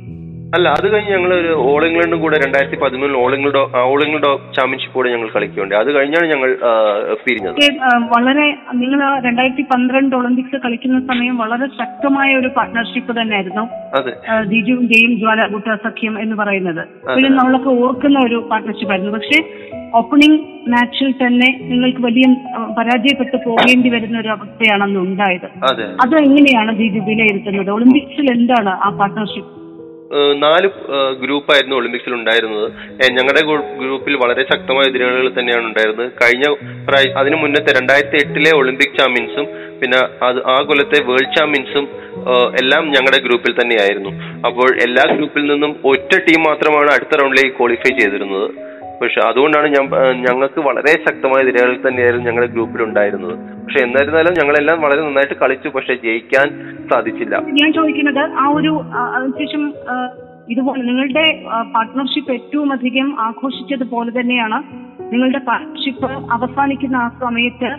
അല്ല 0.56 0.68
അത് 0.78 0.86
കഴിഞ്ഞ് 0.94 1.12
ഞങ്ങൾ 1.16 1.32
ഒരു 1.42 1.52
ഓൾ 1.68 1.82
ഇംഗ്ലണ്ടും 1.88 2.20
കൂടെ 2.24 2.38
രണ്ടായിരത്തി 2.44 2.78
പതിമൂന്നിൽ 2.82 3.16
all 3.20 3.34
England 3.36 3.60
all 3.90 4.00
England 4.06 4.28
championship 4.56 4.96
കൂടെ 4.98 5.10
ഞങ്ങൾ 5.14 5.28
കളിക്കുകയുണ്ട് 5.36 5.76
അത് 5.82 5.90
കഴിഞ്ഞാണ് 5.98 6.26
ഞങ്ങൾ 6.32 6.50
പിരിഞ്ഞത്. 7.26 7.60
വളരെ 8.16 8.48
നിങ്ങൾ 8.82 9.00
രണ്ടായിരത്തി 9.28 9.64
പന്ത്രണ്ട് 9.74 10.16
ഒളിമ്പിക്സ് 10.20 10.60
കളിക്കുന്ന 10.66 11.00
സമയം 11.12 11.36
വളരെ 11.44 11.68
ശക്തമായ 11.80 12.32
ഒരു 12.42 12.50
പാർട്ട്ണർഷിപ്പ് 12.58 13.14
തന്നെയായിരുന്നു. 13.20 13.64
ദിജുവിന്റെയും 14.52 15.14
ജ്വാല 15.22 15.46
ഗുട്ട 15.54 15.78
സഖ്യം 15.86 16.18
എന്ന് 16.26 16.38
പറയുന്നത്. 16.42 16.84
പിന്നെ 17.16 17.32
നമ്മളൊക്കെ 17.40 17.72
ഓർക്കുന്ന 17.86 18.20
ഒരു 18.28 18.40
പാർട്ട്ണർഷിപ്പ് 18.52 18.94
ആയിരുന്നു. 18.96 19.14
പക്ഷേ 19.18 19.40
ഓപ്പണിംഗ് 20.02 20.40
മാച്ചിൽ 20.74 21.10
തന്നെ 21.24 21.50
നിങ്ങൾക്ക് 21.72 22.04
വലിയ 22.08 22.26
പരാജയപ്പെട്ട് 22.80 23.38
പോകേണ്ടി 23.48 23.90
വരുന്ന 23.96 24.18
ഒരു 24.24 24.30
അവസ്ഥയാണ് 24.36 24.84
അന്ന് 24.88 25.00
ഉണ്ടായത്. 25.08 25.48
അതെ. 25.72 25.88
എങ്ങനെയാണ് 26.28 26.74
ദിജു 26.84 27.02
വിലയിരുത്തുന്നത്? 27.10 27.72
ഒളിമ്പിക്സിൽ 27.78 28.30
എന്താണ് 28.38 28.74
ആ 28.86 28.90
പാർട്ട്ണർഷിപ്പ് 29.02 29.58
നാല് 30.44 30.68
ഗ്രൂപ്പ് 30.68 31.22
ഗ്രൂപ്പായിരുന്നു 31.22 31.76
ഒളിമ്പിക്സിൽ 31.76 32.14
ഉണ്ടായിരുന്നത്. 32.14 32.68
ഞങ്ങളുടെ 33.18 33.42
ഗ്രൂപ്പിൽ 33.82 34.16
വളരെ 34.24 34.44
ശക്തമായ 34.52 34.90
എതിരാളികൾ 34.92 35.28
തന്നെയാണ് 35.40 35.66
ഉണ്ടായിരുന്നത്. 35.70 36.12
കഴിഞ്ഞ 36.22 36.46
അതിനു 37.22 37.38
മുന്നത്തെ 37.44 37.74
രണ്ടായിരത്തി 37.80 38.18
എട്ടിലെ 38.24 38.52
ഒളിമ്പിക് 38.58 38.98
ചാമ്പ്യൻസും 39.00 39.48
പിന്നെ 39.82 40.00
അത് 40.26 40.40
ആ 40.54 40.58
കൊല്ലത്തെ 40.70 41.00
വേൾഡ് 41.10 41.36
ചാമ്പ്യൻസും 41.38 41.86
എല്ലാം 42.62 42.84
ഞങ്ങളുടെ 42.96 43.20
ഗ്രൂപ്പിൽ 43.28 43.54
തന്നെയായിരുന്നു. 43.62 44.12
അപ്പോൾ 44.48 44.70
എല്ലാ 44.88 45.04
ഗ്രൂപ്പിൽ 45.16 45.46
നിന്നും 45.54 45.72
ഒറ്റ 45.92 46.12
ടീം 46.28 46.42
മാത്രമാണ് 46.50 46.92
അടുത്ത 46.98 47.22
റൗണ്ടിലേക്ക് 47.22 47.56
ക്വാളിഫൈ 47.58 47.94
ചെയ്തിരുന്നത്. 48.00 48.48
പക്ഷെ 49.02 49.20
അതുകൊണ്ടാണ് 49.28 49.68
ഞങ്ങൾക്ക് 50.28 50.60
വളരെ 50.68 50.92
ശക്തമായ 51.06 51.44
എതിരാളികൾ 51.46 51.78
തന്നെയായിരുന്നു 51.88 52.26
ഞങ്ങളുടെ 52.30 52.50
ഗ്രൂപ്പിൽ 52.56 52.82
ഉണ്ടായിരുന്നത്. 52.88 53.36
പക്ഷെ 53.64 53.80
എന്നിരുന്നാലും 53.86 54.34
ഞങ്ങളെല്ലാം 54.40 54.82
വളരെ 54.82 55.02
നന്നായിട്ട് 55.02 55.38
കളിച്ചു 55.44 55.70
പക്ഷെ 55.76 55.96
ജയിക്കാൻ 56.06 56.48
സാധിച്ചില്ല. 56.92 57.36
ഞാൻ 57.62 57.70
ചോദിക്കുന്നത് 57.80 58.24
ആ 58.44 58.46
ഒരു 58.58 58.74
അതിനുശേഷം 59.16 59.64
ഇതുപോലെ 60.54 60.82
നിങ്ങളുടെ 60.84 61.26
പാർട്ട്ണർഷിപ്പ് 61.76 62.32
ഏറ്റവും 62.34 62.70
അധികം 62.74 63.10
ആഘോഷിച്ചത് 63.28 63.86
പോലെ 63.92 64.12
തന്നെയാണ് 64.20 64.60
നിങ്ങളുടെ 65.14 65.42
പാർട്ട്ണർഷിപ്പ് 65.50 66.10
അവസാനിക്കുന്ന 66.36 66.96
ആ 66.96 67.10
സമയത്ത് 67.24 67.70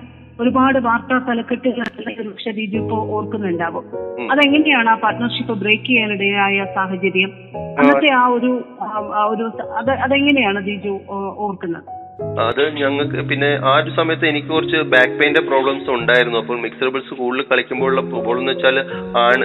ഒരുപാട് 0.41 0.79
വാർത്താ 0.79 1.19
തലക്കെട്ടുകൾ 1.19 1.85
പക്ഷെ 2.31 2.51
രീതി 2.51 2.77
ഇപ്പോ 2.77 3.07
ഓർക്കുന്നുണ്ടാവും. 3.09 3.85
അതെങ്ങനെയാണ് 4.31 4.89
ആ 4.89 4.95
പാർട്ട്ണർഷിപ്പ് 4.95 5.53
ബ്രേക്ക് 5.53 5.85
ചെയ്യാനിടയായ 5.85 6.65
സാഹചര്യം 6.75 7.31
അന്നത്തെ 7.79 8.09
ആ 8.11 8.27
ഒരു 8.27 8.51
ഒരു 9.27 9.53
അതെങ്ങനെയാണ് 9.99 10.67
ഓ- 11.09 11.35
ഓർക്കുന്നത് 11.39 12.02
അത് 12.45 12.61
ഞങ്ങൾക്ക് 12.81 13.23
പിന്നെ 13.31 13.49
ആ 13.71 13.73
ഒരു 13.81 13.91
സമയത്ത് 13.97 14.25
എനിക്ക് 14.31 14.49
കുറച്ച് 14.53 14.79
ബാക്ക് 14.93 15.17
പെയിന്റെ 15.19 15.41
പ്രോബ്ലംസ് 15.49 15.89
ഉണ്ടായിരുന്നു. 15.97 16.39
അപ്പോൾ 16.43 16.57
മിക്സഡ് 16.63 16.87
ഡബിൾസ് 16.89 17.19
കൂടുതൽ 17.19 17.45
കളിക്കുമ്പോഴുള്ള 17.51 18.03
ഫുട്ബോൾ 18.11 18.37
എന്ന് 18.41 18.53
വെച്ചാൽ 18.53 18.77
ആൺ 19.23 19.41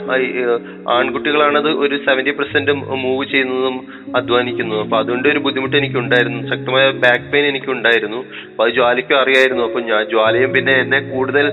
ആൺകുട്ടികളാണത് 0.95 1.69
ഒരു 1.83 1.95
സെവന്റി 2.05 2.33
പെർസെന്റ് 2.37 2.73
മൂവ് 3.03 3.25
ചെയ്യുന്നതും 3.31 3.75
അധ്വാനിക്കുന്നതും. 4.19 4.83
അപ്പൊ 4.85 4.97
അതുകൊണ്ട് 5.01 5.27
ഒരു 5.33 5.41
ബുദ്ധിമുട്ട് 5.47 5.75
എനിക്ക് 5.81 5.99
ഉണ്ടായിരുന്നു 6.03 6.39
ശക്തമായ 6.51 6.85
ബാക്ക് 7.05 7.27
പെയിൻ 7.33 7.47
എനിക്ക് 7.51 7.69
ഉണ്ടായിരുന്നു 7.75 8.21
അപ്പൊ 8.51 8.63
അത് 8.67 8.71
ജ്വാലയ്ക്കും 8.77 9.17
അറിയായിരുന്നു. 9.23 9.65
അപ്പൊ 9.69 9.81
ഞാൻ 9.89 10.01
ജ്വാലയും 10.13 10.53
പിന്നെ 10.55 10.75
എന്നെ 10.83 11.01
കൂടുതൽ 11.11 11.47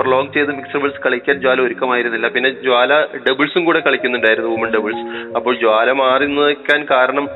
പ്രൊലോങ് 0.00 0.32
ചെയ്ത് 0.38 0.54
മിക്സഡ് 0.60 0.80
ഡബിൾസ് 0.80 1.04
കളിക്കാൻ 1.06 1.36
ജ്വാല 1.44 1.60
ഒരുക്കമായിരുന്നില്ല. 1.66 2.30
പിന്നെ 2.36 2.52
ജ്വാല 2.64 2.92
ഡബിൾസും 3.28 3.62
കൂടെ 3.68 3.82
കളിക്കുന്നുണ്ടായിരുന്നു 3.88 4.50
വുമൺ 4.54 4.72
ഡബിൾസ് 4.78 5.04
അപ്പോൾ 5.36 5.52
ജ്വാല 5.64 5.88
മാറി 6.02 6.28
നിൽക്കാൻ 6.38 6.80
കാരണം 6.94 7.28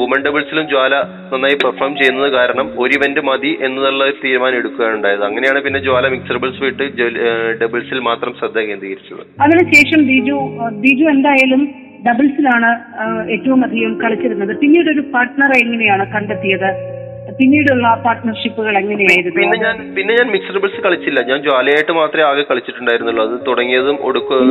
വുമൺ 0.00 0.22
ഡബിൾസിലും 0.28 0.66
ജ്വാല 0.74 0.94
നന്നായി 1.34 1.58
പെർഫോം 1.66 1.92
ചെയ്യുന്നത് 2.00 2.30
കാരണം 2.36 2.66
ഒരു 2.82 2.92
ഇവന്റ് 2.98 3.22
മതി 3.28 3.50
എന്നുള്ള 3.66 4.02
ഒരു 4.10 4.16
തീരുമാനം 4.24 4.58
എടുക്കുകയാണ് 4.60 4.96
ഉണ്ടായത്. 4.98 5.24
അങ്ങനെയാണ് 5.28 5.60
പിന്നെ 5.66 5.80
ജ്വാല 5.86 6.08
മിക്സറബിൾസ് 6.14 6.62
വിട്ട് 6.66 6.84
ഡബിൾസിൽ 7.62 8.00
മാത്രം 8.10 8.32
ശ്രദ്ധ 8.40 8.58
കേന്ദ്രീകരിച്ചത്. 8.68 9.22
അതിനുശേഷം 9.46 10.02
ബിജു 10.10 10.38
ബിജു 10.84 11.06
എന്തായാലും 11.14 11.62
ഡബിൾസിലാണ് 12.08 12.70
ഏറ്റവും 13.34 13.60
അധികം 13.66 13.92
കളിച്ചിരുന്നത്. 14.02 14.52
പിന്നീട് 14.62 14.88
ഒരു 14.94 15.02
പാർട്ട്ണറെ 15.14 15.56
എങ്ങനെയാണ് 15.64 16.04
കണ്ടെത്തിയത്? 16.14 16.70
പിന്നീടുള്ള 17.38 17.86
പാർട്ട്ണർഷിപ്പുകൾ 18.04 18.74
എങ്ങനെയായിരുന്നു? 18.80 19.38
പിന്നെ 19.40 19.56
ഞാൻ 19.64 19.76
പിന്നെ 19.96 20.12
ഞാൻ 20.18 20.28
മിക്സ് 20.34 20.52
ഡബിൾസ് 20.56 20.80
കളിച്ചില്ല. 20.86 21.20
ഞാൻ 21.30 21.38
ജ്വാലയായിട്ട് 21.46 21.94
മാത്രമേ 21.98 22.24
ആകെ 22.30 22.44
കളിച്ചിട്ടുണ്ടായിരുന്നുള്ളൂ. 22.50 23.22
അത് 23.28 23.36
തുടങ്ങിയതും 23.48 23.96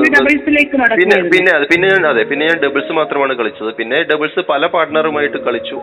പിന്നെ 0.05 1.19
പിന്നെ 1.33 1.51
അതെ 1.57 1.65
പിന്നെ 1.73 1.87
ഞാൻ 1.93 2.05
അതെ 2.11 2.23
പിന്നെ 2.31 2.43
ഞാൻ 2.49 2.57
ഡബിൾസ് 2.65 2.93
മാത്രമാണ് 2.99 3.33
കളിച്ചത്. 3.41 3.71
പിന്നെ 3.79 3.97
ഡബിൾസ് 4.11 4.43
പല 4.51 4.67
പാർട്ട്ണറുമായിട്ട് 4.75 5.39
കളിച്ചു. 5.47 5.77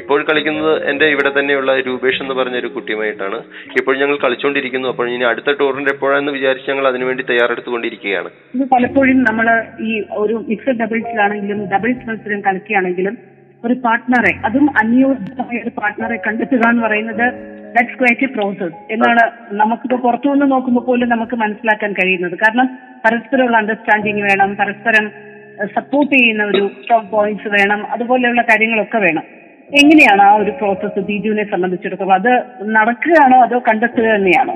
ഇപ്പോൾ 0.00 0.20
കളിക്കുന്നത് 0.28 0.74
എന്റെ 0.92 1.06
ഇവിടെ 1.14 1.32
തന്നെയുള്ള 1.38 1.72
രൂപേഷ് 1.88 2.22
എന്ന് 2.24 2.36
പറഞ്ഞ 2.40 2.56
ഒരു 2.62 2.70
കുട്ടിയുമായിട്ടാണ്. 2.76 3.40
ഇപ്പോൾ 3.80 3.94
ഞങ്ങൾ 4.02 4.16
കളിച്ചുകൊണ്ടിരിക്കുന്നു 4.24 4.88
അപ്പോൾ 4.92 5.08
ഇനി 5.14 5.26
അടുത്ത 5.32 5.56
ടൂറിന്റെ 5.60 5.92
എപ്പോഴാന്ന് 5.96 6.32
വിചാരിച്ച് 6.38 6.70
ഞങ്ങൾ 6.72 6.86
അതിനുവേണ്ടി 6.92 7.24
തയ്യാറെടുത്തുകൊണ്ടിരിക്കുകയാണ്. 7.32 8.30
പലപ്പോഴും 8.74 9.20
നമ്മൾ 9.28 9.48
ഈ 9.90 9.92
ഒരു 10.22 10.36
മിക്സഡ് 10.50 10.80
ഡബിൾസിലാണെങ്കിലും 10.84 11.60
ഡബിൾസ് 11.74 12.06
മത്സരം 12.10 12.42
കളിക്കുകയാണെങ്കിലും 12.48 13.16
ഒരു 13.66 13.74
പാർട്ട്ണറെ 13.84 14.32
അതും 14.44 14.66
അന്യോജ്യമായ 14.80 15.56
ഒരു 15.62 15.72
പാർട്ട്ണറെ 15.80 16.16
കണ്ടെത്തുക 16.26 16.68
എന്ന് 16.68 16.82
പറയുന്നത് 16.82 17.26
ദാറ്റ്സ് 17.74 17.98
ക്വൈറ്റ് 17.98 18.24
എ 18.24 18.26
പ്രോസസ് 18.26 18.76
എന്നാണ് 18.90 19.22
നമുക്കിപ്പോ 19.52 19.96
പുറത്തുനിന്ന് 19.96 20.46
നോക്കുമ്പോൾ 20.50 20.84
പോലും 20.86 21.08
നമുക്ക് 21.08 21.36
മനസ്സിലാക്കാൻ 21.36 21.92
കഴിയുന്നത്. 21.92 22.34
കാരണം 22.42 22.66
പരസ്പരമുള്ള 23.04 23.56
അണ്ടർസ്റ്റാൻഡിങ് 23.56 24.22
വേണം 24.22 24.50
പരസ്പരം 24.54 25.06
സപ്പോർട്ട് 25.76 26.12
ചെയ്യുന്ന 26.16 26.44
ഒരു 26.44 26.62
സ്ട്രോങ് 26.82 27.10
പോയിന്റ്സ് 27.10 27.48
വേണം 27.48 27.80
അതുപോലെയുള്ള 27.92 28.42
കാര്യങ്ങളൊക്കെ 28.42 28.98
വേണം. 28.98 29.24
എങ്ങനെയാണ് 29.80 30.22
ആ 30.22 30.32
ഒരു 30.34 30.50
പ്രോസസ്സ് 30.50 31.00
ബിജുവിനെ 31.08 31.44
സംബന്ധിച്ചിടത്തോളം 31.44 32.14
അത് 32.14 32.32
നടക്കുകയാണോ 32.76 33.38
അതോ 33.42 33.58
കണ്ടെത്തുക 33.68 34.06
തന്നെയാണോ? 34.14 34.54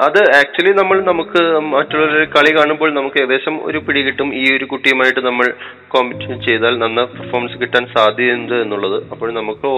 അത് 0.00 0.18
ആക്ച്വലി 0.36 0.72
നമ്മൾ 0.78 1.00
നമുക്ക് 1.00 1.40
മറ്റുള്ളവരുടെ 1.72 2.24
കളി 2.24 2.56
കാണുമ്പോൾ 2.56 2.94
നമുക്ക് 2.94 3.18
ഏകദേശം 3.22 3.66
ഒരു 3.66 3.78
പിടി 3.78 4.00
കിട്ടും. 4.02 4.34
ഈ 4.34 4.56
ഒരു 4.56 4.64
കുട്ടിയുമായിട്ട് 4.64 5.20
നമ്മൾ 5.20 5.52
കോമ്പറ്റീഷൻ 5.88 6.42
ചെയ്താൽ 6.42 6.78
നന്ന 6.78 7.04
പെർഫോമൻസ് 7.04 7.60
കിട്ടാൻ 7.60 7.86
സാധ്യതയുണ്ട് 7.96 8.54
എന്നുള്ളത്. 8.54 9.04
അപ്പോൾ 9.12 9.32
നമുക്ക് 9.32 9.68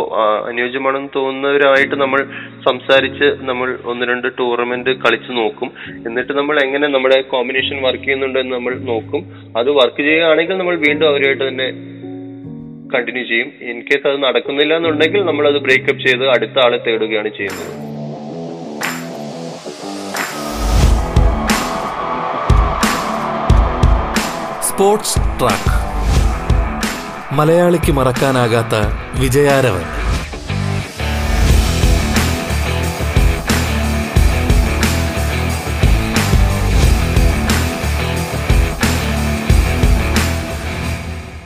അനുയോജ്യമാണെന്ന് 0.50 1.09
തോന്നുന്നവരായിട്ട് 1.16 1.94
നമ്മൾ 1.94 2.23
സംസാരിച്ച് 2.68 3.25
നമ്മൾ 3.40 3.78
ഒന്ന് 3.85 4.06
രണ്ട് 4.06 4.28
ടൂർണമെന്റ് 4.38 4.90
കളിച്ചു 4.90 5.33
നോക്കും. 5.33 5.71
എന്നിട്ട് 6.06 6.33
നമ്മൾ 6.33 6.62
എങ്ങനെ 6.64 6.88
നമ്മുടെ 6.88 7.21
കോമ്പിനേഷൻ 7.21 7.83
വർക്ക് 7.83 8.04
ചെയ്യുന്നുണ്ട് 8.04 8.38
എന്ന് 8.38 8.54
നമ്മൾ 8.56 8.75
നോക്കും. 8.75 9.25
അത് 9.59 9.71
വർക്ക് 9.71 9.97
ചെയ്യുകയാണെങ്കിൽ 9.97 10.56
നമ്മൾ 10.56 10.76
വീണ്ടും 10.76 11.09
അവരുമായിട്ട് 11.09 11.49
തന്നെ 11.49 11.71
കണ്ടിന്യൂ 12.94 13.25
ചെയ്യും. 13.25 13.52
ഇൻ 13.61 13.80
കേസ് 13.80 14.06
അത് 14.06 14.23
നടക്കുന്നില്ല 14.23 14.76
എന്നുണ്ടെങ്കിൽ 14.76 15.25
നമ്മൾ 15.25 15.49
അത് 15.49 15.59
ബ്രേക്കപ്പ് 15.59 16.06
ചെയ്ത് 16.06 16.28
അടുത്ത 16.28 16.59
ആളെ 16.66 16.78
തേടുകയാണ് 16.87 17.28
ചെയ്യുന്നത്. 17.28 17.93
Sports 24.75 25.19
track. 25.40 25.73
മലയാളിക്ക് 27.38 27.93
മറക്കാനാകാത്ത 27.99 28.75
വിജയാരവൻ. 29.21 29.85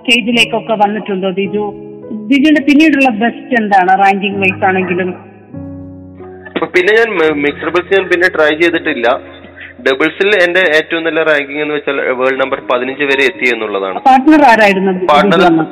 സ്റ്റേജിലേക്കൊക്കെ 0.00 0.76
വന്നിട്ടുണ്ടോ 0.84 1.30
ദിജു? 1.40 1.66
ദിജുവിന്റെ 2.30 2.64
പിന്നീടുള്ള 2.68 3.10
ബെസ്റ്റ് 3.24 3.56
എന്താണ്? 3.62 3.92
റാങ്കിങ് 4.04 4.40
വൈസ് 4.44 4.64
ആണെങ്കിലും 4.70 5.29
പിന്നെ 6.74 6.92
ഞാൻ 7.00 7.10
മിക്സ് 7.44 7.66
ഡബിൾസ് 7.66 7.94
ഞാൻ 7.96 8.04
പിന്നെ 8.12 8.28
ട്രൈ 8.36 8.50
ചെയ്തിട്ടില്ല. 8.60 9.08
ഡബിൾസിൽ 9.86 10.30
എന്റെ 10.44 10.62
ഏറ്റവും 10.78 11.02
നല്ല 11.04 11.20
റാങ്കിങ് 11.28 11.62
എന്ന് 11.64 11.74
വെച്ചാൽ 11.74 11.98
വേൾഡ് 12.20 12.40
നമ്പർ 12.42 12.58
പതിനഞ്ച് 12.72 13.04
വരെ 13.10 13.24
എത്തി 13.30 13.46
എന്നുള്ളതാണ്. 13.54 13.98
പാർട്ണർ 14.08 14.42
അന്ന്? 15.50 15.64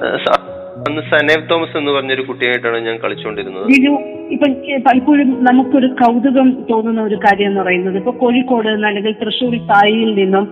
സനേവ് 1.11 1.42
തോമസ് 1.50 1.76
എന്ന് 1.76 1.92
പറഞ്ഞൊരു 1.92 2.23
കുട്ടിയായിട്ടാണ് 2.28 2.78
ഞാൻ 2.87 2.97
കളിച്ചുകൊണ്ടിരുന്നത് 3.04 3.66
ബിജു 3.73 3.92
ഇപ്പൊ 4.35 4.47
പലപ്പോഴും 4.87 5.28
നമുക്കൊരു 5.49 5.88
കൗതുകം 6.00 6.49
തോന്നുന്ന 6.71 7.00
ഒരു 7.02 7.16
കാര്യം 7.25 7.49
എന്ന് 7.50 7.61
പറയുന്നത് 7.62 7.97
ഇപ്പൊ 7.97 8.12
കോഴിക്കോട് 8.23 8.68
നിന്ന് 8.68 8.88
അല്ലെങ്കിൽ 8.90 9.14
തൃശ്ശൂർ 9.23 9.54
സായിയിൽ 9.71 10.11
നിന്നും 10.21 10.47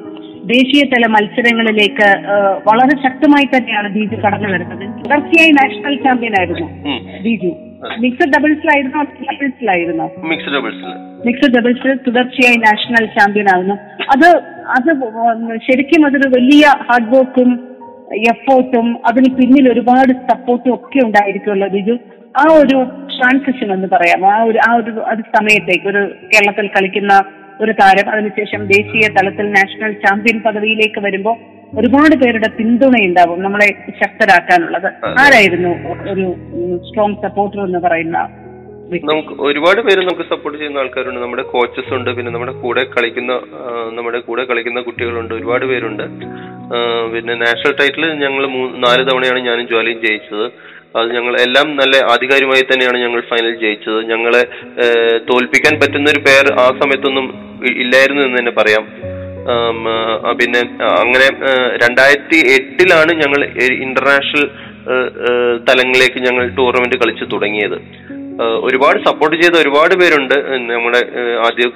ദേശീയ 0.54 0.82
തല 0.92 1.06
മത്സരങ്ങളിലേക്ക് 1.14 2.08
വളരെ 2.68 2.96
ശക്തമായി 3.06 3.46
തന്നെയാണ് 3.54 3.88
ബിജു 3.94 4.16
കടന്നു 4.24 4.48
വരുന്നത്. 4.48 4.84
തുടർച്ചയായി 5.04 5.52
നാഷണൽ 5.60 5.96
ചാമ്പ്യൻ 6.04 6.34
ആയിരുന്നു. 6.40 6.66
ബീജു. 7.24 7.52
മിക്സഡ് 8.02 8.32
ഡബിൾസിലായിരുന്നോ 8.36 9.00
ഡബിൾസിലായിരുന്നോ 9.30 10.06
മിക്സ്ഡ് 10.24 10.54
ഡബിൾസിൽ 10.56 10.92
മിക്സഡ് 11.26 11.54
ഡബിൾസിൽ 11.58 11.92
തുടർച്ചയായി 12.06 12.56
നാഷണൽ 12.56 13.04
ചാമ്പ്യൻ 13.16 13.48
ആകുന്നു 13.54 13.76
അത് 14.08 14.28
അത് 14.68 14.90
ശരിക്കും 15.58 16.06
അതൊരു 16.06 16.28
വലിയ 16.28 16.64
ഹാർഡ് 16.86 17.16
വർക്കും 17.16 17.50
എഫേർട്ടും 18.30 18.88
അതിന് 19.08 19.30
പിന്നിൽ 19.34 19.72
ഒരുപാട് 19.72 20.12
സപ്പോർട്ടും 20.30 20.74
ഒക്കെ 20.74 20.98
ഉണ്ടായിരിക്കുമല്ലോ 21.06 21.68
ബിജു. 21.68 21.94
ആ 22.34 22.42
ഒരു 22.52 22.76
ട്രാൻസിഷൻ 23.12 23.72
എന്ന് 23.72 23.88
പറയാം. 23.88 24.26
ആ 24.26 24.42
ഒരു 24.42 24.58
ആ 24.68 24.76
ഒരു 24.76 24.90
ഒരു 25.10 25.22
സമയത്തേക്ക് 25.36 25.88
ഒരു 25.88 26.02
കേരളത്തിൽ 26.24 26.66
കളിക്കുന്ന 26.66 27.12
ഒരു 27.60 27.72
താരം 27.72 28.10
അതിനുശേഷം 28.10 28.66
ദേശീയ 28.66 29.08
തലത്തിൽ 29.18 29.46
നാഷണൽ 29.50 29.92
ചാമ്പ്യൻ 30.04 30.42
പദവിയിലേക്ക് 30.42 31.00
വരുമ്പോൾ 31.00 31.36
ഒരുപാട് 31.74 32.14
പേരുടെ 32.16 32.48
പിന്തുണയുണ്ടാവും 32.48 33.42
നമ്മളെ 33.42 33.68
ശക്തരാക്കാനുള്ളത്. 34.02 34.88
ആരായിരുന്നു 35.22 35.72
ഒരു 36.12 36.26
സ്ട്രോങ് 36.88 37.22
സപ്പോർട്ടർ 37.22 37.60
എന്ന് 37.64 37.78
പറയുന്ന 37.78 38.18
നമുക്ക് 39.10 39.42
ഒരുപാട് 39.42 39.80
പേര് 39.80 40.00
നമുക്ക് 40.00 40.24
സപ്പോർട്ട് 40.28 40.58
ചെയ്യുന്ന 40.58 40.78
ആൾക്കാരുണ്ട്. 40.78 41.20
നമ്മുടെ 41.20 41.42
കോച്ചസ് 41.42 41.94
ഉണ്ട്. 41.94 42.10
പിന്നെ 42.10 42.32
നമ്മുടെ 42.32 42.52
കൂടെ 42.52 42.84
കളിക്കുന്ന 42.84 43.32
നമ്മുടെ 43.96 44.18
കൂടെ 44.18 44.44
കളിക്കുന്ന 44.44 44.80
കുട്ടികളുണ്ട്. 44.80 45.34
ഒരുപാട് 45.34 45.64
പേരുണ്ട്. 45.64 46.02
പിന്നെ 47.14 47.34
നാഷണൽ 47.34 47.74
ടൈറ്റിൽ 47.80 48.06
ഞങ്ങൾ 48.24 48.46
നാല് 48.86 49.02
തവണയാണ് 49.10 49.38
ഞാനും 49.38 49.68
ജോലിയും 49.68 50.00
ജയിച്ചത്. 50.06 50.46
അത് 50.98 51.14
ഞങ്ങൾ 51.14 51.36
എല്ലാം 51.40 51.76
നല്ല 51.76 51.96
ആധികാരികമായി 52.12 52.64
തന്നെയാണ് 52.72 52.98
ഞങ്ങൾ 52.98 53.20
ഫൈനൽ 53.20 53.54
ജയിച്ചത്. 53.64 54.00
ഞങ്ങളെ 54.12 54.42
തോൽപ്പിക്കാൻ 55.30 55.80
പറ്റുന്ന 55.80 56.10
ഒരു 56.10 56.22
പേർ 56.28 56.54
ആ 56.60 56.66
സമയത്തൊന്നും 56.82 57.26
ഇല്ലായിരുന്നു 57.84 58.22
എന്ന് 58.22 58.38
തന്നെ 58.38 58.52
പറയാം. 58.60 59.15
പിന്നെ 60.40 60.60
അങ്ങനെ 61.02 61.26
രണ്ടായിരത്തി 61.84 62.38
എട്ടിലാണ് 62.56 63.12
ഞങ്ങൾ 63.22 63.40
ഇന്റർനാഷണൽ 63.84 64.44
തലങ്ങളിലേക്ക് 65.68 66.20
ഞങ്ങൾ 66.26 66.44
ടൂർണമെന്റ് 66.58 66.98
കളിച്ചു 67.02 67.24
തുടങ്ങിയത്. 67.32 67.78
ഒരുപാട് 68.66 68.98
സപ്പോർട്ട് 69.06 69.36
ചെയ്ത 69.42 69.56
ഒരുപാട് 69.60 69.94
പേരുണ്ട്. 70.00 70.34
നമ്മുടെ 70.72 71.00
ആദ്യ 71.46 71.66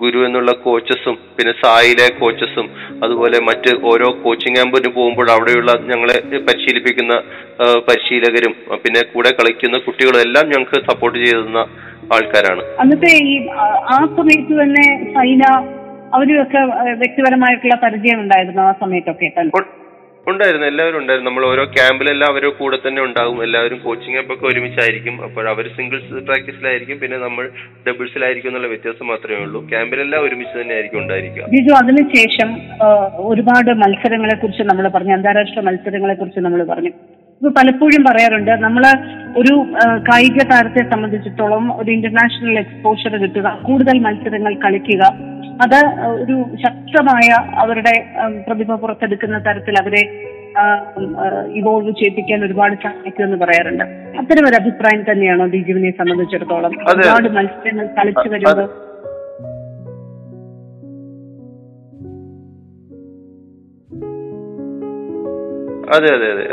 ഗുരു 0.00 0.18
എന്നുള്ള 0.26 0.52
കോച്ചസും 0.64 1.16
പിന്നെ 1.36 1.52
സായിലെ 1.62 2.06
കോച്ചസും 2.20 2.66
അതുപോലെ 3.04 3.38
മറ്റ് 3.48 3.72
ഓരോ 3.92 4.08
കോച്ചിങ് 4.24 4.56
ക്യാമ്പിന് 4.56 4.90
പോകുമ്പോൾ 4.98 5.30
അവിടെയുള്ള 5.36 5.72
ഞങ്ങളെ 5.90 6.18
പരിശീലിപ്പിക്കുന്ന 6.48 7.16
പരിശീലകരും 7.88 8.54
പിന്നെ 8.84 9.02
കൂടെ 9.14 9.32
കളിക്കുന്ന 9.38 9.78
കുട്ടികളും 9.86 10.20
എല്ലാം 10.26 10.46
ഞങ്ങൾക്ക് 10.52 10.80
സപ്പോർട്ട് 10.90 11.18
ചെയ്തുന്ന 11.24 11.62
ആൾക്കാരാണ്. 12.16 12.62
അന്നത്തെ 12.82 13.12
ഈ 13.32 13.34
ആ 13.94 13.98
സമയത്ത് 14.18 14.54
തന്നെ 14.62 14.86
സൈന 15.16 15.44
അവരുമൊക്കെ 16.16 16.62
വ്യക്തിപരമായിട്ടുള്ള 17.02 17.78
പരിചയം 17.84 18.20
ഉണ്ടായിരുന്നു 18.24 18.62
ആ 18.68 18.72
സമയത്തൊക്കെ 18.84 19.32
ഉണ്ടായിരുന്നു. 20.30 20.66
എല്ലാവരും 20.66 20.98
ഉണ്ടായിരുന്നു. 21.00 21.28
നമ്മൾ 21.30 21.44
ഓരോ 21.48 21.64
ക്യാമ്പിലെല്ലാം 21.74 22.30
അവരോ 22.32 22.48
കൂടെ 22.60 22.76
തന്നെ 22.84 23.00
ഉണ്ടാകും. 23.08 23.36
എല്ലാവരും 23.46 23.78
കോച്ചിങ് 23.84 24.18
ഒക്കെ 24.34 24.46
ഒരുമിച്ചായിരിക്കും. 24.50 25.14
അപ്പോൾ 25.26 25.44
അവർ 25.52 25.64
സിംഗിൾസ് 25.76 26.22
പ്രാക്ടീസിലായിരിക്കും 26.28 26.96
പിന്നെ 27.02 27.18
നമ്മൾ 27.26 27.44
ഡബിൾസിലായിരിക്കും 27.88 28.50
എന്നുള്ള 28.50 28.70
വ്യത്യാസം 28.72 29.06
മാത്രമേ 29.12 29.38
ഉള്ളൂ. 29.44 29.60
ക്യാമ്പിലെല്ലാം 29.72 30.24
ഒരുമിച്ച് 30.26 30.56
തന്നെ 30.60 30.74
ആയിരിക്കും 30.76 31.00
ഉണ്ടായിരിക്കുക 31.02 31.44
ബിജു 31.54 31.74
അതിനുശേഷം 31.82 32.50
ഒരുപാട് 33.30 33.70
മത്സരങ്ങളെ 33.84 34.36
കുറിച്ച് 34.42 34.66
നമ്മൾ 34.70 34.88
പറഞ്ഞു. 34.96 35.14
അന്താരാഷ്ട്ര 35.18 35.62
മത്സരങ്ങളെ 35.68 36.16
കുറിച്ച് 36.22 36.42
നമ്മൾ 36.46 36.62
പറഞ്ഞു. 36.72 36.92
പലപ്പോഴും 37.42 38.02
പറയാറുണ്ട്. 38.08 38.52
നമ്മൾ 38.66 38.84
ഒരു 39.40 39.54
കായിക 40.08 40.42
താരത്തെ 40.50 40.82
സംബന്ധിച്ചിടത്തോളം 40.92 41.64
ഒരു 41.80 41.90
ഇന്റർനാഷണൽ 41.90 42.58
എക്സ്പോഷർ 42.58 43.14
കിട്ടുക 43.22 43.48
കൂടുതൽ 43.66 43.98
മത്സരങ്ങൾ 44.06 44.54
കളിക്കുക 44.64 45.02
അത് 45.64 45.78
ഒരു 46.22 46.36
ശക്തമായ 46.64 47.28
അവരുടെ 47.62 47.94
പ്രതിഭ 48.46 48.72
പുറത്തെടുക്കുന്ന 48.82 49.38
തരത്തിൽ 49.38 49.76
അവരെ 49.82 50.02
ഇവോൾവ് 51.60 51.92
ചെയ്യിപ്പിക്കാൻ 51.98 52.40
ഒരുപാട് 52.44 52.74
സഹായിക്കുമെന്ന് 52.84 53.38
പറയാറുണ്ട്. 53.44 53.84
അത്തരം 54.20 54.44
ഒരു 54.48 54.56
അഭിപ്രായം 54.60 55.02
തന്നെയാണോ 55.10 55.46
ദിജുവിനെ 55.54 55.90
സംബന്ധിച്ചിടത്തോളം. 55.90 56.74
ഒരുപാട് 56.92 57.28
മത്സരങ്ങൾ 57.38 57.86
കളിച്ചു 57.98 58.28
വരുമ്പോൾ 58.34 58.68
അതെ 65.94 66.08
അതെ 66.16 66.28
അതെ. 66.34 66.44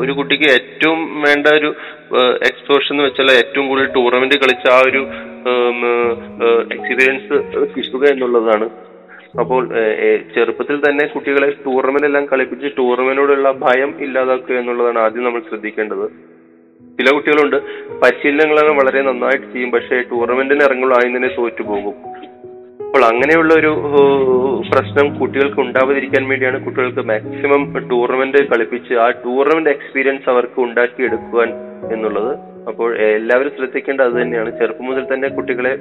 ഒരു 0.00 0.12
കുട്ടിക്ക് 0.12 0.46
ഏറ്റവും 0.54 1.00
വേണ്ട 1.24 1.46
ഒരു 1.58 1.68
എക്സ്പോഷർ 2.48 2.92
എന്ന് 2.94 3.04
വെച്ചാൽ 3.04 3.30
ഏറ്റവും 3.40 3.66
കൂടുതൽ 3.68 3.88
ടൂർണമെന്റ് 3.96 4.36
കളിച്ച 4.42 4.66
ആ 4.76 4.80
ഒരു 4.88 5.02
എക്സ്പീരിയൻസ് 6.74 7.36
കിട്ടുക 7.74 8.04
എന്നുള്ളതാണ്. 8.12 8.66
അപ്പോൾ 9.40 9.62
ചെറുപ്പത്തിൽ 10.34 10.78
തന്നെ 10.86 11.04
കുട്ടികളെ 11.12 11.48
ടൂർണമെന്റ് 11.66 12.08
എല്ലാം 12.10 12.24
കളിപ്പിച്ച് 12.32 12.70
ടൂർണമെന്റിനോടുള്ള 12.78 13.50
ഭയം 13.64 13.92
ഇല്ലാതാക്കുക 14.06 14.56
എന്നുള്ളതാണ് 14.62 14.98
ആദ്യം 15.04 15.24
നമ്മൾ 15.24 15.42
ശ്രദ്ധിക്കേണ്ടത്. 15.50 16.06
ചില 16.98 17.10
കുട്ടികളുണ്ട് 17.16 17.58
പരിശീലനങ്ങളെല്ലാം 18.02 18.76
വളരെ 18.80 19.02
നന്നായിട്ട് 19.02 19.46
ചെയ്യും 19.52 19.70
പക്ഷേ 19.70 19.98
ടൂർണമെന്റിന് 20.10 20.64
ഇറങ്ങുമ്പോൾ 20.68 20.96
ആദ്യം 20.98 21.28
തോറ്റു 21.38 21.62
പോകും 21.62 21.94
അപ്പോൾ 22.92 23.04
അങ്ങനെയുള്ള 23.10 23.52
ഒരു 23.60 23.70
പ്രശ്നം 24.70 25.06
കുട്ടികൾക്ക് 25.18 25.60
ഉണ്ടാവാതിരിക്കാൻ 25.62 26.24
വേണ്ടിയാണ് 26.30 26.58
കുട്ടികൾക്ക് 26.64 27.02
മാക്സിമം 27.10 27.62
ടൂർണമെന്റ് 27.92 28.40
കളിപ്പിച്ച് 28.50 28.94
ആ 29.04 29.06
ടൂർണമെന്റ് 29.22 29.72
എക്സ്പീരിയൻസ് 29.74 30.28
അവർക്ക് 30.32 30.58
ഉണ്ടാക്കിയെടുക്കുവാൻ 30.64 31.48
എന്നുള്ളത്. 31.94 32.32
അപ്പോൾ 32.70 32.90
എല്ലാവരും 33.06 33.54
ശ്രദ്ധിക്കേണ്ടത് 33.58 34.06
അത് 34.08 34.16
തന്നെയാണ്. 34.20 34.50
ചെറുപ്പം 34.58 34.86
മുതൽ 34.88 35.06
തന്നെ 35.12 35.30
കുട്ടികളെ 35.36 35.72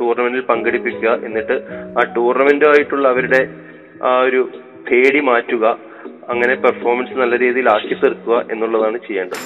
ടൂർണമെന്റിൽ 0.00 0.44
പങ്കെടുപ്പിക്കുക. 0.52 1.12
എന്നിട്ട് 1.28 1.58
ആ 1.98 2.04
ടൂർണമെന്റുമായിട്ടുള്ള 2.16 3.06
അവരുടെ 3.14 3.42
ആ 4.10 4.14
ഒരു 4.30 4.42
പേടി 4.88 5.22
മാറ്റുക. 5.30 5.76
അങ്ങനെ 6.32 6.56
പെർഫോമൻസ് 6.66 7.20
നല്ല 7.22 7.36
രീതിയിൽ 7.46 7.70
ആക്കി 7.76 7.98
തീർക്കുക 8.04 8.38
എന്നുള്ളതാണ് 8.54 9.00
ചെയ്യേണ്ടത്. 9.08 9.44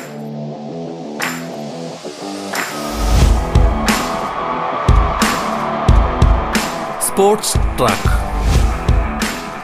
Sports 7.21 7.55
track. 7.55 8.13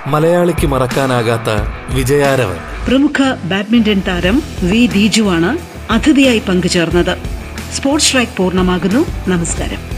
മലയാളിക്ക് 0.09 0.67
മറക്കാനാകാത്ത 0.67 1.73
വിജയാരവൻ. 1.95 2.57
പ്രമുഖ 2.89 3.35
ബാഡ്മിന്റൺ 3.45 4.03
താരം 4.09 4.43
വി 4.63 4.87
ദീജുവാണ് 4.87 5.59
അതിഥിയായി 5.93 6.43
പങ്കുചേർന്നത്. 6.49 7.19
സ്പോർട്സ് 7.75 8.13
ട്രാക്ക് 8.13 8.37
പൂർണമാകുന്നു. 8.37 9.29
നമസ്കാരം. 9.29 9.96